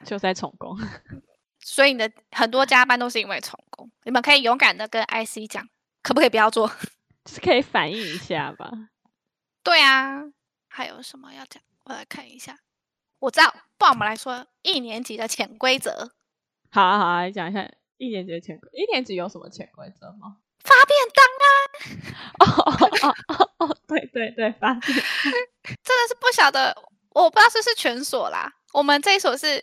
[0.05, 0.79] 就在重工，
[1.59, 3.91] 所以你的很多加班都是因为重工。
[4.05, 5.69] 你们可以勇敢的跟 IC 讲，
[6.03, 6.69] 可不可以不要做？
[7.25, 8.71] 就是可以反映一下吧。
[9.63, 10.23] 对啊，
[10.69, 11.63] 还有什么要讲？
[11.85, 12.59] 我来看一下。
[13.19, 16.13] 我知道，不然我们来说一年级的潜规则。
[16.71, 18.71] 好啊，好啊，来讲一下一年级的潜规。
[18.73, 20.39] 一年级有什么潜规则吗？
[20.63, 21.51] 发便当啊！
[22.41, 23.17] 哦哦
[23.59, 25.03] 哦哦，对对对，发便当
[25.83, 26.75] 真的是不晓得，
[27.11, 28.53] 我不知道是不是全所啦。
[28.73, 29.63] 我们这一所是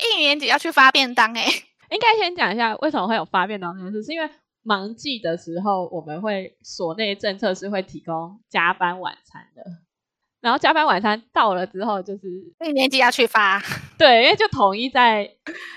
[0.00, 4.30] 一年级要去发便当诶、欸，应该先讲一下为什么会有发便当这件事，是因为
[4.68, 9.62] 忙季的时候，我们会所内政策是会提供加班晚餐的。
[10.40, 12.28] 然后加班晚餐到了之后，就是
[12.64, 13.60] 一年级要去发，
[13.98, 15.28] 对，因为就统一在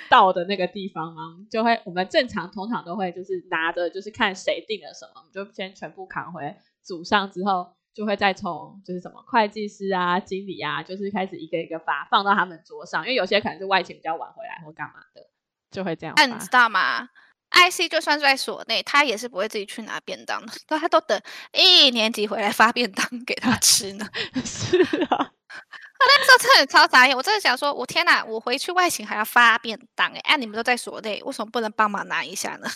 [0.09, 15.25] 到的那个地方嘛，就会我们正常通常都会就是拿着，就是看谁订了什么，我们就先全部扛回组上之后，就会再从就是什么会计师啊、经理啊，就是开始一个一个发放到他们桌上，因为有些可能是外勤比较晚回来或干嘛的，
[15.71, 16.13] 就会这样。
[16.17, 17.09] 那你知道吗
[17.51, 21.21] ？IC 就算是在所内，他也是不会自己去拿便当的， 他都等
[21.53, 24.07] 一年级回来发便当给他 吃呢。
[24.45, 32.67] 是啊，我那时候真的超傻眼，我真的想说，我天哪，我回去外勤还要发便当哎，哎，你们都在所内，为什么不能帮忙拿一下呢？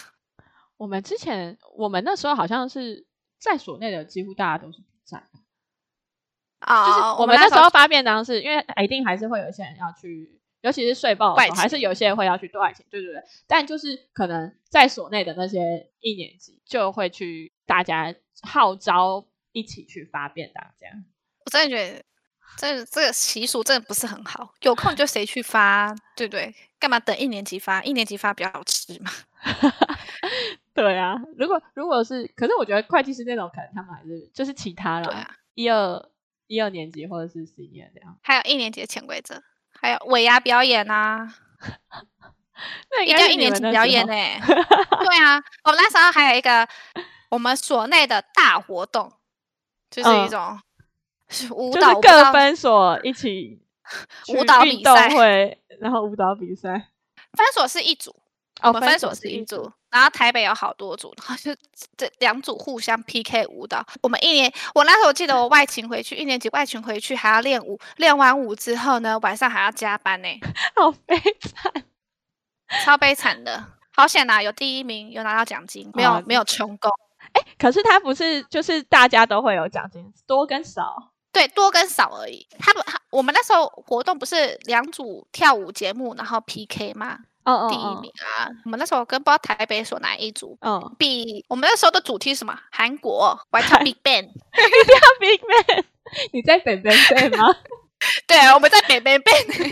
[0.77, 3.05] 我们之前，我们那时候好像是
[3.39, 5.17] 在所内的，几乎大家都是不在
[6.59, 6.83] 啊。
[6.83, 10.41] 哦、就是我们那时候发便当是，是因为一定还是会有一些人要去。
[10.65, 13.23] 尤其是税报的时候，还是有些人会要去对外勤，对对对。
[13.45, 21.06] 但就是可能在所内的那些一年级，就会去大家号召一起去发便当，这样。
[21.45, 22.04] 我真的觉得
[22.58, 24.56] 这这个习俗真的不是很好。
[24.62, 26.51] 有空就谁去发，对不对？
[26.80, 27.84] 干嘛等一年级发？
[27.84, 29.12] 一年级发比较好吃嘛。
[30.73, 35.06] 对啊，如果如果是，可是我觉得会计师那种，可能他们还是就是其他了。
[35.06, 36.10] 对啊，一二
[36.47, 38.17] 一二年级或者是十一年这样。
[38.23, 39.43] 还有一年级的潜规则。
[39.81, 41.33] 还有尾牙表演啊，
[42.91, 44.41] 那一定要一年级表演呢、 欸。
[44.45, 46.67] 对啊，我们那时候还有一个
[47.29, 49.11] 我们所内的大活动，
[49.89, 50.59] 就是一种
[51.51, 53.61] 舞蹈，就是各分所一起
[54.33, 56.89] 舞蹈比赛会，然后舞蹈比赛。
[57.33, 58.15] 分所是一组，
[58.63, 59.71] 我们分所是一组。
[59.95, 61.55] 然后台北有好多组，然后就
[61.95, 63.81] 这两组互相 PK 舞蹈。
[64.01, 70.27] 我们一年，我那时候我记得我外勤回去，一年级外勤回去还要练舞，练完舞之后呢，晚上还要加班呢，
[70.75, 71.86] 好悲惨，
[72.84, 73.67] 超悲惨的。
[73.93, 76.91] 好险啊，有第一名，有拿到奖金，没有、哦、没有成功。
[77.31, 81.13] 哎，可是他不是就是大家都会有奖金，多跟少？
[81.31, 82.45] 对，多跟少而已。
[82.60, 87.19] 他们，他我们那时候活动不是两组跳舞节目，然后 PK 吗？
[87.45, 88.49] 哦哦，第一名啊！
[88.65, 92.58] 我们那时候跟不知道台北所哪一组，嗯，比我们那时候的主题是什么？
[92.71, 95.84] 韩国，我还跳 Big Bang， 跳 Big Bang，
[96.34, 97.55] 你在北边 Bang 吗？
[98.27, 99.71] 对，我们在北边 Bang，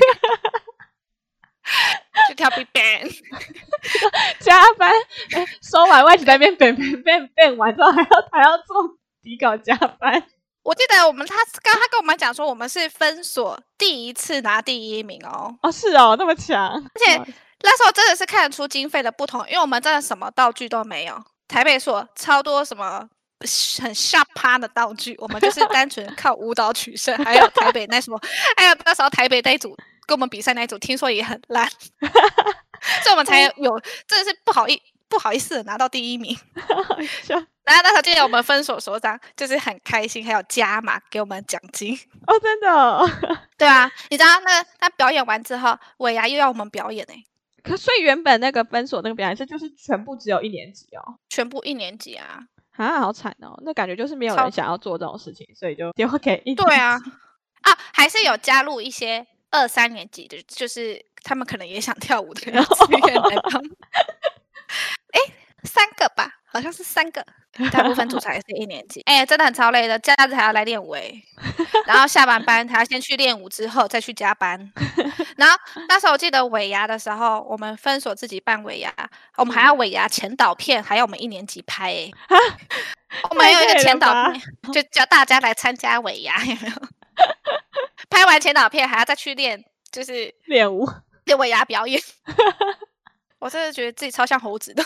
[2.30, 3.12] 就跳 Big Bang，
[4.40, 4.92] 加班，
[5.62, 8.88] 收完外勤在边北边 Bang Bang 完之后还要还要做
[9.22, 10.24] 底稿加班。
[10.62, 15.54] 我记得我们他刚他跟我们讲说，我们是分所第一次拿第一名哦。
[15.62, 17.34] 哦，是哦，那么强，而且。
[17.64, 21.24] 那时候真的是看得出经费的不同，因为我们真的什么道具都没有。
[21.48, 23.08] 台北所超多什么
[23.82, 27.16] 很下趴的道具，我们就是 单纯靠舞蹈取胜。
[27.24, 28.20] 还有台北那什么，
[28.58, 31.70] 还有那时候台北那一组跟我们比赛那一组，听说也很烂，
[33.04, 36.38] 所以我们才有，真的是不好意不好意思的拿到第一名。
[37.66, 41.98] 然后那时候记得我们分所所长就是很开心，还有加码给我们奖金
[42.28, 43.10] 哦，真的、哦，
[43.58, 47.26] 对啊，你知道那他表演完之后，尾牙又要我们表演呢、欸。
[47.64, 52.40] 可所以原本那个分所那个表演是就是全部只有一年级哦，全部一年级啊，
[52.76, 56.54] 啊，好惨哦，那感觉就是没有人想要做这种事情，所以就丢给一。
[56.54, 57.00] 对啊，
[57.62, 63.64] 啊，还是有加入一些二三年级的，就是他们可能也想跳舞的人 自愿来帮。
[65.14, 65.20] 哎，
[65.64, 67.26] 三个吧，好像是三个，
[67.72, 69.02] 大部分分组才是一年级。
[69.08, 70.96] 哎、欸，真的很超累的，假日还要来练舞，
[71.88, 74.72] 然后下完班还要先去练舞，之后再去加班。
[75.36, 78.94] 然后那时候我记得尾牙的时候，我们分所自己办尾牙，
[79.36, 82.12] 我们还要尾牙前导片，还要我们一年级拍、欸。
[82.30, 82.38] 哎，
[83.30, 84.42] 我们还有一个前导片，
[84.72, 86.74] 就叫大家来参加尾牙，有没有？
[88.10, 90.88] 拍完前导片还要再去练，就是练舞、
[91.26, 92.00] 练尾牙表演。
[93.40, 94.86] 我真的觉得自己超像猴子的。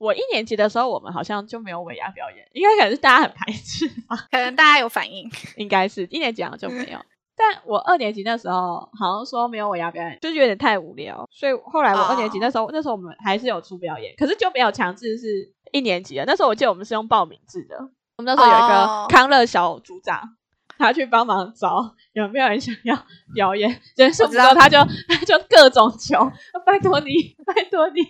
[0.00, 4.16] 我一年级的时候，我们好像就没有尾牙表演，应该可能是大家很排斥吧？
[4.30, 6.98] 可能大家有反应， 应该是一年级好像就没有。
[6.98, 16.24] 嗯、但我二年级那时候好像说没有尾牙表演，就是有点太无聊，所以后来我二年级那时候，哦、那时候我们还是有出表演，可是就没有强制是一年级的。
[16.26, 17.76] 那时候我记得我们是用报名制的，
[18.16, 20.34] 我们那时候有一个康乐小组长，
[20.78, 22.98] 他去帮忙找有没有人想要
[23.34, 26.18] 表演，结束之后他就他就各种求，
[26.64, 28.00] 拜托你，拜托你。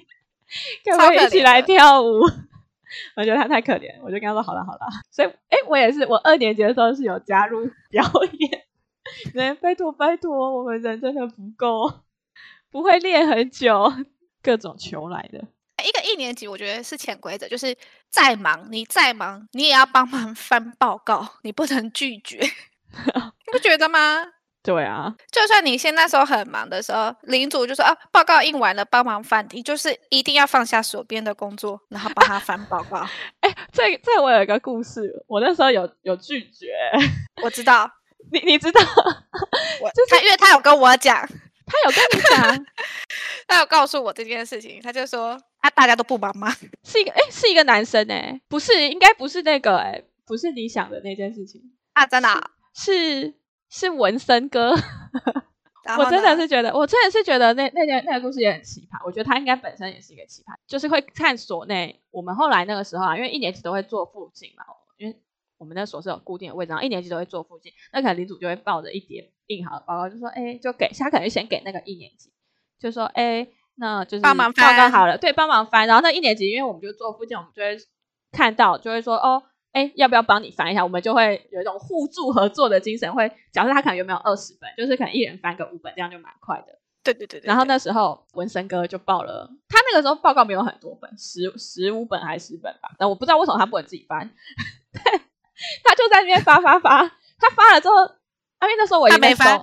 [0.84, 2.22] 可不可以一起来跳舞？
[3.16, 4.80] 我觉得他太可怜，我就跟他说好了好了。
[5.10, 8.04] 所以，哎，我也是，我二年级的时候是有加入表
[8.38, 8.62] 演。
[9.34, 12.00] 来，拜托拜托，我们人真的不够，
[12.70, 13.92] 不会练很久，
[14.42, 15.38] 各种求来的。
[15.82, 17.74] 一个一年级，我觉得是潜规则，就是
[18.10, 22.38] 再忙，你再忙，你也要帮忙翻报告，你不能拒绝，
[23.06, 24.26] 你不觉得吗？
[24.62, 32.98] 对啊，就算你现在时候很忙的时候，领主就说啊，报告印完了，帮忙翻，你就是一定要放下手边的工作，然后帮他翻报告。
[33.40, 36.66] 哎、欸，这这我有一个故事，我那时候有有拒绝，
[37.42, 37.90] 我知道，
[38.32, 38.80] 你你知道，
[39.80, 41.26] 我就是他，因为他有跟我讲，
[41.66, 42.66] 他有跟你讲，
[43.48, 46.54] 他有告诉我这件事情，他就说啊，大家都不忙吗？
[46.84, 51.62] 是一个哎、欸，是一个男生哎、欸，不是，应该不是那个哎、欸，不是你想的那件事情
[51.94, 53.39] 啊，真的、啊、是。
[53.70, 54.72] 是是文森哥，
[55.96, 59.02] 我真的是觉得，我真的是觉得那那件那个故事也很奇葩。
[59.06, 62.00] 我觉得他应该本身也是一个奇葩，就是会看所内。
[62.10, 64.64] 我们后来那个时候啊，因为一年级都会坐附近嘛，
[64.98, 65.16] 因为
[65.56, 72.32] 我们那所是有固定的位置，然后一年级都会坐附近，那可能领主就会抱着一叠印好的报告，就说：“哎，就给他可能先给那个一年级，
[72.78, 73.46] 就说：哎，
[73.76, 75.86] 那就是帮忙翻好了，对，帮忙翻。
[75.86, 77.76] 然后那一年级，因为我们就坐附近，我们就会
[78.32, 80.82] 看到，就会说：哦。”哎，要不要帮你翻一下？
[80.82, 83.12] 我们就会有一种互助合作的精神。
[83.12, 86.78] 会假设他可能有没有二十本，就是可能一人翻个五本，这样就蛮快的。
[87.02, 87.46] 对对对，对。
[87.46, 92.90] 然后那时候文森哥就报了，他那个时候报告没有很多本，十十五本还是十本吧？
[92.98, 94.28] 但我不知道为什么他不能自己翻，
[95.84, 97.08] 他就在那边发发发。
[97.38, 99.58] 他发了之后，因为那时候我已经没翻，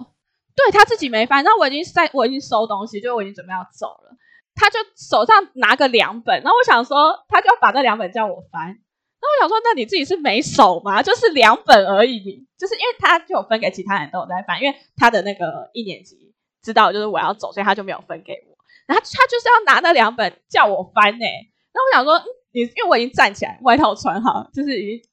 [0.56, 1.44] 对他自己没翻。
[1.44, 4.16] 然后我已经在，我已经收东西，就我已经准备要走了。
[4.56, 8.80] 他就手上拿个两本，然后我想说，他就要把这两本叫我翻。
[9.28, 11.02] 我想说，那你自己是没手吗？
[11.04, 18.58] 就是两本而已，就是因为他就有分给其他人都有在翻，因为他的那个一年级知道就是我要走，所以他就没有分给我。
[18.86, 21.26] 然后他，就是要拿那两本叫我翻呢。
[21.74, 22.22] 那我想说，
[22.52, 25.10] 你因为我已经站起来，外套穿好，就是已经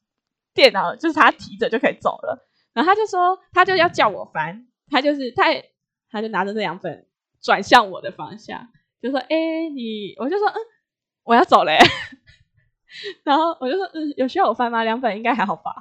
[0.55, 2.49] 电脑就是他提着就可以走了。
[2.73, 5.45] 然后他就说，他就要叫我翻，他就是他
[6.11, 7.07] 他就拿着那两本
[7.43, 8.69] 转向我的方向，
[9.03, 10.57] 就说：“哎，你……”我就说：“嗯，
[11.25, 11.79] 我要走嘞。”
[13.25, 14.85] 然后我就说，嗯，有需要我翻吗？
[14.85, 15.73] 两本应该还好吧。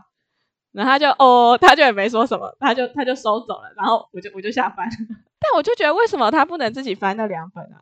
[0.72, 3.72] 然后他就哦，他就也没说什么，他就他就收走了。
[3.78, 4.90] 然后我就我就下班。
[5.40, 7.82] 但我就觉得，为什么他不能自己翻那两本啊？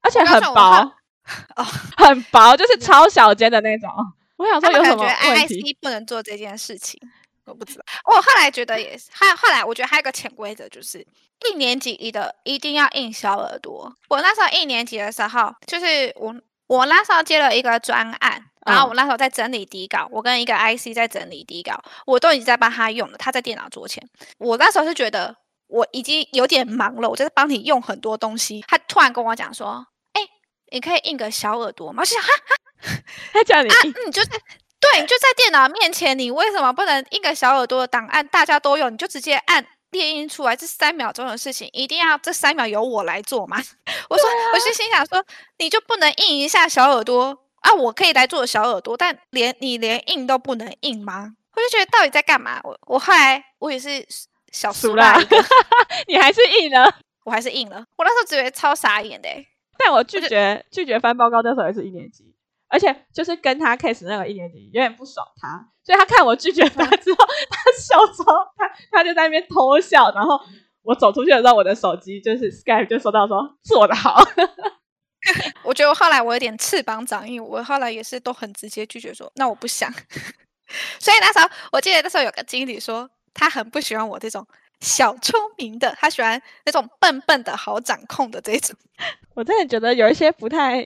[0.00, 0.80] 而且很薄，
[1.56, 1.64] 哦，
[1.98, 3.90] 很薄，就是超小间的那种。
[4.36, 5.76] 我想说有什么问题？
[5.80, 7.00] 不能做这件事情，
[7.44, 7.84] 我不知道。
[8.04, 11.04] 我后来觉得也是，后后来我觉得还有个潜规则，就是
[11.48, 13.92] 一年级一的一定要印小耳朵。
[14.08, 16.34] 我那时候一年级的时候，就是我
[16.66, 18.42] 我那时候接了一个专案。
[18.66, 23.16] 然后我那时候在整理底稿，我跟一个 IC 在整理底稿，我都已经在帮他用了。
[23.16, 24.02] 他在电脑桌前，
[24.38, 25.36] 我那时候是觉得
[25.68, 28.64] 我已经有点忙了，我就在帮你用很多东西。
[28.66, 30.22] 他突然跟我讲说：“哎，
[30.72, 32.96] 你可以印个小耳朵吗？”我想哈哈，
[33.32, 34.36] 他叫你啊，你就在
[34.80, 38.26] 对，你就在电脑面前，你为什么不能印个小耳朵的档案？
[38.26, 39.64] 大家都有，你就直接按
[39.96, 43.56] 列印出来，这三秒钟的事情，一定要这三秒由我来做吗？
[44.08, 45.24] 我说，啊、我就心想说，
[45.58, 47.36] 你就不能印一下小耳朵？
[47.60, 51.32] 啊，我可以来做小耳朵，但连你连印都不能印吗？
[51.54, 52.60] 我就觉得到底在干嘛？
[52.62, 54.06] 我我后来我也是
[54.52, 55.36] 小输了一个，
[56.06, 56.94] 你还是印了，
[57.24, 57.84] 我还是印了。
[57.96, 59.28] 我那时候觉得超傻眼的，
[59.78, 62.25] 但我拒绝就拒绝翻报告那时候也是一年级，
[62.68, 70.40] 而且就是跟他 case 那个一年级有点不爽他，所以他看我拒绝他之后，嗯、他笑之后，他他就在那边偷笑，然后
[70.82, 74.20] 我走出去的时候，我的手机就是 Skype 就收到说做的好。
[75.64, 79.92] 我觉得我后来我有点翅膀长硬，我后来也是都很直接拒绝说，那我不想。
[81.00, 84.46] 所以那时候我记得那时候有个经理说，他很不喜欢我这种
[84.80, 88.76] 小聪明的，他喜欢那种笨笨的好掌控的这种。
[89.34, 90.84] 我真的觉得有一些不太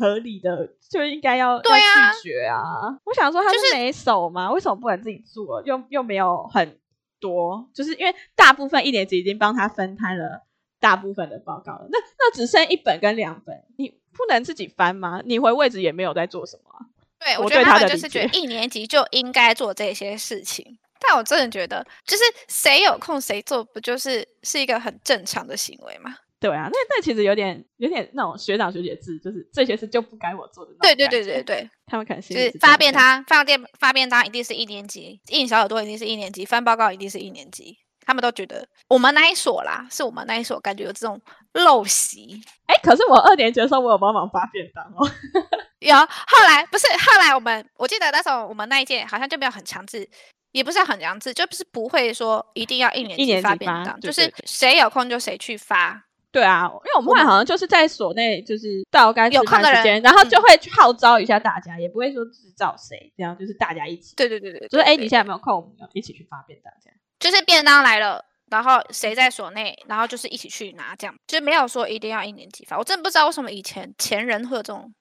[0.00, 2.56] 合理的就应该要对啊拒绝啊。
[3.04, 4.46] 我想说他是没手吗？
[4.46, 5.62] 就是、为什么不能自己做？
[5.64, 6.80] 又又没有很
[7.20, 10.46] 多，就是因为大部分一年级已经帮他分摊了
[10.80, 15.20] 大部分的报告了，那那只剩一本跟两本，你不能自己翻吗？
[15.24, 16.80] 你回位置也没有在做什么、啊。
[17.18, 20.78] 对，我觉得他们就是觉得一年级就应该做这些事情。
[20.98, 26.14] 但我真的觉得，就是谁有空谁做，不就是是一个很正常的行为吗？
[26.40, 30.72] 对啊，那那其实有点有点那种学长学姐制，就是这些事就不该我做的。
[30.80, 37.76] 对对对对对，他们可能是就是发便当、发便、发便当一定是一年级，印小耳朵一定是一年级，翻报告一定是一年级。
[38.06, 41.20] 他们都觉得我们那一所啦，是我们那一所感觉有这种
[41.52, 42.40] 陋习。
[42.66, 45.08] 哎，可是我二年级的时候，我有帮忙发便当哦。
[45.80, 50.08] 有，后来不是后来我们，我记得那时候我们那一届好像就没有很强制。
[50.52, 56.06] 也不是很强制，就不是不会说一定要一年级发便当，就是谁有空就谁去发。
[56.32, 64.14] 对啊，因为我们后来好像就是在所内，就是到该有空的时间，然后就会去号召一下大家，嗯、也不会说只找谁，这样就是大家一起。
[64.14, 65.54] 对对对对，就是哎，你现在有没有空？
[65.54, 66.98] 我们要一起去发便当，这样。
[67.18, 72.78] 就是便当来了，然后谁在所内，然后就是一起去拿，这样就没有说一定要一年级发。
[72.78, 74.94] 我真的不知道为什么以前前人会有这种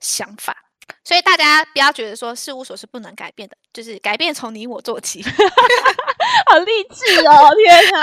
[0.00, 0.54] 想法。
[1.02, 5.22] 所以大家不要觉得说事务所是不能改变的，就是改变从你我做起，
[6.46, 7.54] 好励志哦！
[7.54, 8.02] 天 哪，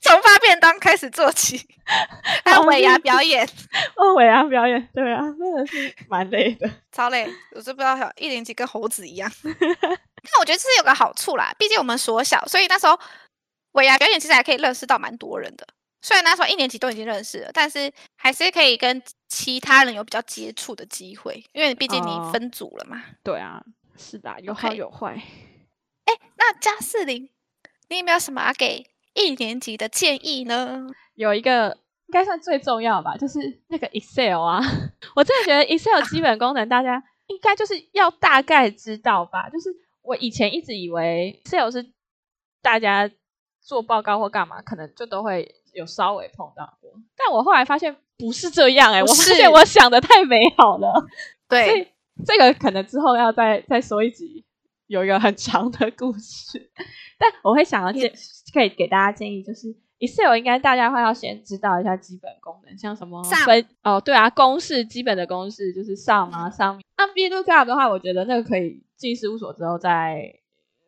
[0.00, 1.60] 从发便当开始做起，
[2.44, 3.48] 还有尾牙表演
[3.96, 7.28] 哦，尾牙表演，对啊，真的是蛮累的，超累。
[7.52, 12.98] 我是不知道小一年级跟猴子一样，但我觉得这是有个好处啦，毕竟我们所小，所以那时候
[13.72, 15.66] 尾牙表演其实还可以认识到蛮多人的。
[16.00, 22.98] 虽然那时候一年级都已经认识了，但是还是可以跟其他人有比较接触的机会，因为毕竟你分组了嘛。
[22.98, 23.60] 哦、对啊，
[23.96, 25.20] 是的，有好有坏。
[26.04, 27.28] 哎，那加四零，
[27.88, 30.86] 你有没有什么要给一年级的建议呢？
[31.16, 31.76] 有一个
[32.06, 34.60] 应该算最重要吧，就是那个 Excel 啊。
[35.16, 39.50] 我真的觉得 Excel 基本功能大家应该就是要大概知道吧。
[39.50, 39.68] 就是
[40.02, 41.92] 我以前一直以为 Excel 是
[42.62, 43.10] 大家
[43.60, 45.56] 做报告或干嘛，可能就都会。
[45.78, 50.92] 有稍微碰到过，但我后来发现不是这样哎、欸，我发现我想的太美好了。
[51.48, 51.94] 对，
[52.26, 54.44] 这个可能之后要再再说一集，
[54.88, 56.70] 有一个很长的故事。
[57.16, 58.12] 但我会想要建，
[58.52, 59.68] 可以给大家建议，就是
[59.98, 66.80] Excel 应该大家会要先知道一下基本功能，像什么分哦，对啊，公式基本的公式就是 sum 啊，sum。
[66.96, 70.34] 那 VLOOKUP 的话，我觉得那个可以进事务所之后再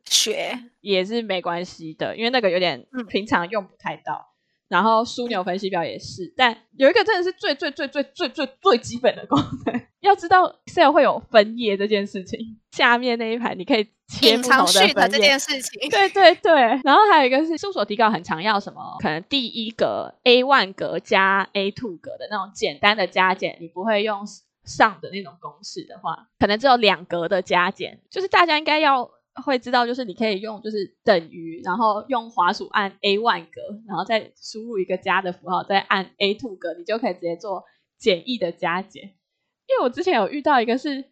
[0.04, 4.26] 学，也是没关系的，因为那个有点平常用不太到。
[4.26, 4.30] 嗯
[4.70, 12.38] 然后枢纽分析表也是，但有一个真的是最最最最最最最基本的功能，要知道 Excel 会有分页这件事情，
[12.70, 15.90] 下面那一排你可以切不同的分页这件事情。
[15.90, 16.52] 对对对，
[16.84, 24.24] 然后还有一个是事务所提稿很常要什么，可能第一格 A1 格加 A2 格的那种简单的加减，你不会用
[24.64, 29.10] 上的那种公式的话，可能只有两格的加减，就是大家应该要。
[29.42, 37.64] 会知道，就是你可以用就是等于，然后用滑鼠按 A1 格，然后再输入一个加的符号，再按 A2 格，你就可以直接做
[37.98, 39.02] 简易的加减。
[39.04, 41.04] 因为我之前有遇到一个是，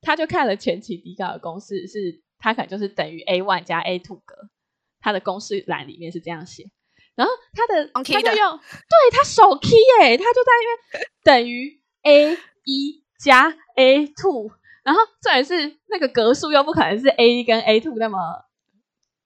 [0.00, 4.34] 他就看了前期底稿的公式，是他可能就是等于 A1 加 A2 格，
[5.00, 6.64] 他的公式栏里面是这样写，
[7.14, 14.52] 然后他的他就用，对，他手 key 耶，他就在那边等于 A 一加 A2。
[14.86, 18.18] 然后重点是那个格数又不可能是 A 一跟 A two 那么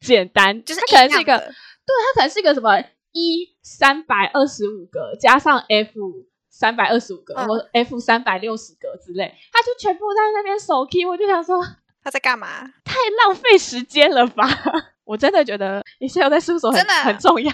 [0.01, 2.83] 简单，就是它可能是一个，对，它可能是一个什么
[3.13, 6.01] 一三百二十五格加上 F
[6.49, 11.63] 三百二十五格，或、嗯、F 三百六十格之类，他就全部在那边手 key，我就想说
[12.03, 12.63] 他在干嘛？
[12.83, 14.49] 太浪费时间了吧！
[15.05, 17.53] 我真的觉得 Excel 在事务所很真的很重要，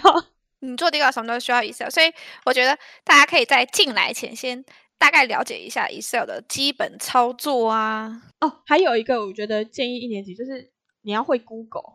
[0.60, 2.12] 你做底稿什么都需要 Excel，所以
[2.44, 4.64] 我觉得大家可以在进来前先。
[4.98, 8.22] 大概了解一下 Excel 的基本操作啊。
[8.40, 10.70] 哦，还有一个，我觉得建议一年级就是
[11.02, 11.92] 你要会 Google，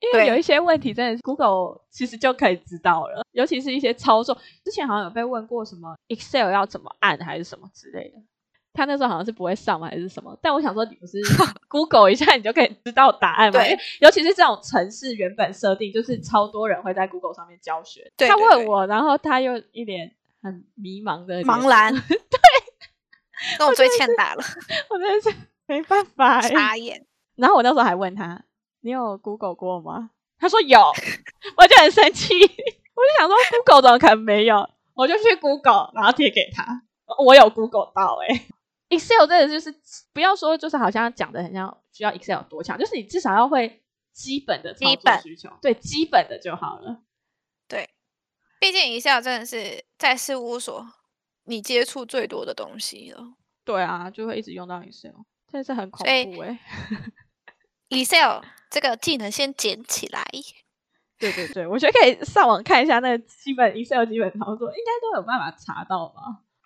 [0.00, 4.36] 因为有一些问题真的是 Google 其实就可以知道了，尤其是一些操作。
[4.64, 8.22] 之前好像有被问过什么 Excel 要怎么按还是什么之类的，
[8.72, 10.38] 他那时候好像是不会上还是什么。
[10.42, 11.18] 但我想说，你不是
[11.68, 13.60] Google 一下你就可以知道答案吗？
[13.60, 18.10] 对，尤其是这种城市原本设定就是超多人会在 Google 上面教学。
[18.16, 20.14] 对，他问我，然后他又一脸。
[20.44, 22.18] 很迷茫的茫然，对，
[23.58, 24.42] 跟我最欠打了，
[24.90, 25.36] 我真的是
[25.66, 27.06] 没办法，傻眼。
[27.36, 28.44] 然后我那时候还问他
[28.82, 30.80] ：“你有 Google 过吗？”他说有，
[31.56, 34.68] 我就很生气，我就想说 Google 怎么可能没有？
[34.94, 36.82] 我就去 Google，然后贴给他，
[37.24, 38.46] 我有 Google 到哎、欸。
[38.90, 39.74] Excel 真的就是
[40.12, 43.82] 不要说，就是好像讲的很像需要 Excel 有多强，就是你至少要会
[44.12, 47.00] 基本的基本需求，对，基本的就好了。
[47.66, 47.88] 对
[48.60, 50.86] 毕竟 Excel 真的是在事务所
[51.44, 53.22] 你接触最多的东西了。
[53.64, 55.12] 对啊，就会一直用到 Excel，
[55.50, 56.58] 真的是很恐怖哎、欸。
[57.90, 60.24] Excel 这个技能先捡起来。
[61.18, 66.20] 对对对，我觉得可以上网看一下那个基本 Excel 基本操作，应该都有办法查到吧？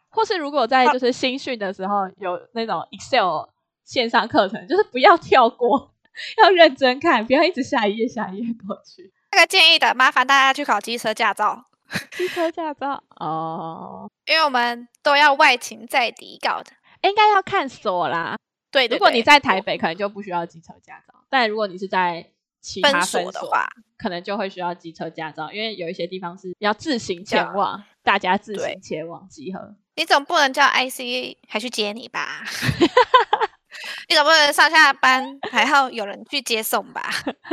[0.08, 3.50] 或是如果在就是新训的时候有那种 Excel
[3.84, 5.94] 线上课程，就是不要跳过，
[6.38, 9.12] 要认真看，不要一直下一页下一页过去。
[9.32, 11.66] 这个建议的，麻烦大家去考机车驾照。
[12.16, 16.72] 机车驾照哦，因为我们都要外勤在底稿的，
[17.02, 18.36] 应该要看所啦。
[18.70, 22.30] 对，对，对，如果你在台北，可能就不需要机车驾照；但如果你是在
[22.60, 29.76] 其他分所的话，可能就会需要机车驾照，因为有一些地方是要自行前往，大家自行前往集合。
[29.94, 32.42] 你总不能叫 IC 还去接你吧？
[34.08, 37.08] 你总不能上下班还要有人去接送吧？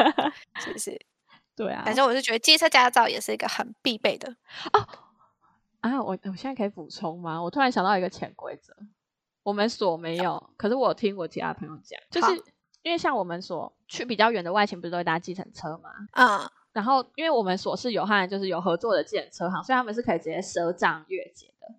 [0.59, 0.99] 是不是？
[1.55, 1.83] 对啊。
[1.85, 4.29] 反正我是觉得机车驾照也是一个很必备的
[4.73, 4.87] 哦。
[5.81, 7.41] 啊，我我现在可以补充吗？
[7.41, 8.75] 我突然想到一个潜规则，
[9.43, 12.43] 我们所没有，可是我听我其他朋友讲，就是。
[12.83, 15.89] 因为像我们所去比较远的外勤，不是都会搭计程车吗？
[16.17, 21.73] 嗯，然后因为我们所是有汉，就是有合作的计程车行，所以他们是可以直接赊账月结的。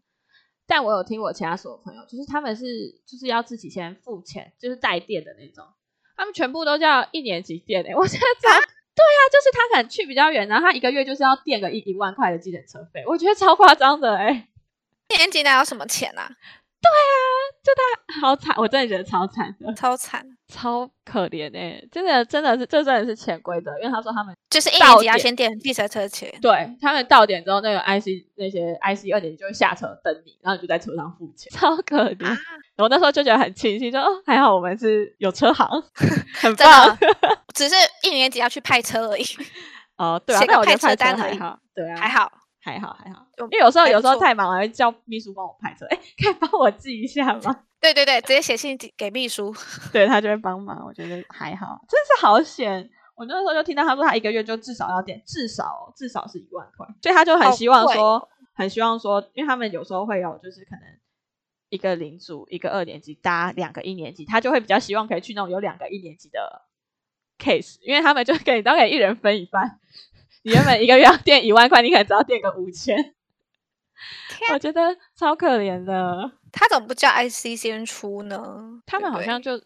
[0.66, 2.64] 但我有听我其他所有朋友，就是他们是
[3.04, 5.66] 就是要自己先付钱，就是带电的那种，
[6.16, 7.94] 他们全部都叫一年级电诶、欸。
[7.94, 14.48] 我现在超、啊、对啊，就是他可能去比较远，然后他一个月就是要垫个一一万块的计程车费，我觉得超夸张的哎、欸。
[15.08, 16.28] 一年级哪有什么钱啊？
[16.80, 17.18] 对啊，
[17.64, 28.06] 就他好惨，我真的觉得超惨的，超惨， 超可怜哎、欸，真的真的是，这真的是潜规则，因为他说他们就是一年级要先垫计程车钱，对他们到点之后，那个 IC
[28.36, 32.26] 那些 IC 二年级就会下车等你，然后你就在车上付钱， 超可怜。
[32.26, 32.36] 啊、
[32.76, 35.66] 我那时候就觉得很庆幸，说哦还好我们是有车行，
[36.42, 36.98] 很棒，
[37.54, 39.24] 只是一年级要去派车而已。
[39.96, 42.30] 哦，对啊，派车单还好，对啊，还好。
[42.64, 45.84] 还好还好，因为有时候有时候太忙了，会叫秘书帮我派车。
[45.90, 47.64] 哎，可以帮我记一下吗？
[47.78, 49.54] 对对对，直接写信给秘书，
[49.92, 50.82] 对他就会帮忙。
[50.86, 52.88] 我觉得还好，真是好险。
[53.14, 60.82] 我那时候就听到他说，他一个月就至少要点，至少至少是一万块，所以他就很希望说，很希望说，因为他们有时候会有，就是可能
[61.68, 66.62] 一个零组一个二年级搭两个一年级，他就会比较希望可以去那种有两个一年级的
[67.38, 69.78] case，因为他们就可以都可以一人分一半。
[70.44, 72.94] 你原本一个月要垫一万块，你可能只要垫个五千，
[74.28, 76.32] 天我觉得超可怜的。
[76.52, 78.80] 他怎么不叫 IC 先出呢？
[78.84, 79.58] 他们好像就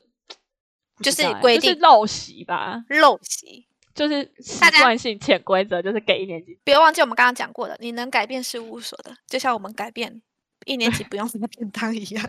[1.03, 6.57] 就是规定陋习吧，陋习就是习惯性潜规则，就是给一年级。
[6.63, 10.23] 别忘记我们刚刚讲过的，你能改变事务所的，就像我们改变
[10.65, 12.25] 一年级不用什么便当一样。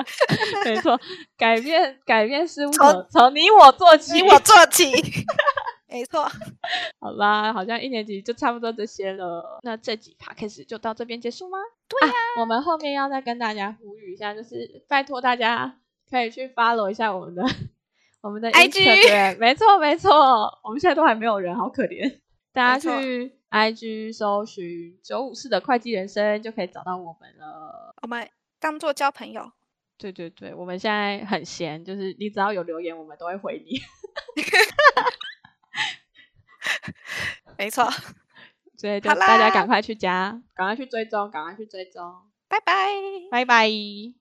[0.66, 1.00] 没错，
[1.38, 4.92] 改变改变事务所，从你我做起，你我做起。
[5.88, 6.28] 没错，
[7.00, 9.60] 好啦，好像一年级就差不多这些了。
[9.62, 11.58] 那这集 podcast 就到这边结束吗？
[11.88, 15.78] 对呀、啊啊，我们后面要再跟大家呼吁一下，就是拜托大家
[16.10, 17.44] 可以去 follow 一下我们的
[18.20, 19.38] 我们的 Instagram。
[19.38, 20.10] 没错没错，
[20.64, 22.18] 我们现在都还没有人，好可怜。
[22.52, 27.94] 大家去 IG 搜寻九五四的会计人生，就可以找到我们了。
[28.02, 28.28] 我们
[28.58, 29.52] 当做交朋友。
[29.98, 33.78] 对对对，我们现在很闲，就是你只要有留言，我们都会回你。
[37.58, 37.88] 没错，
[38.76, 42.02] 所以就大家赶快去加，赶快去追踪，赶快去追踪，
[42.48, 42.88] 拜拜，
[43.30, 44.16] 拜拜。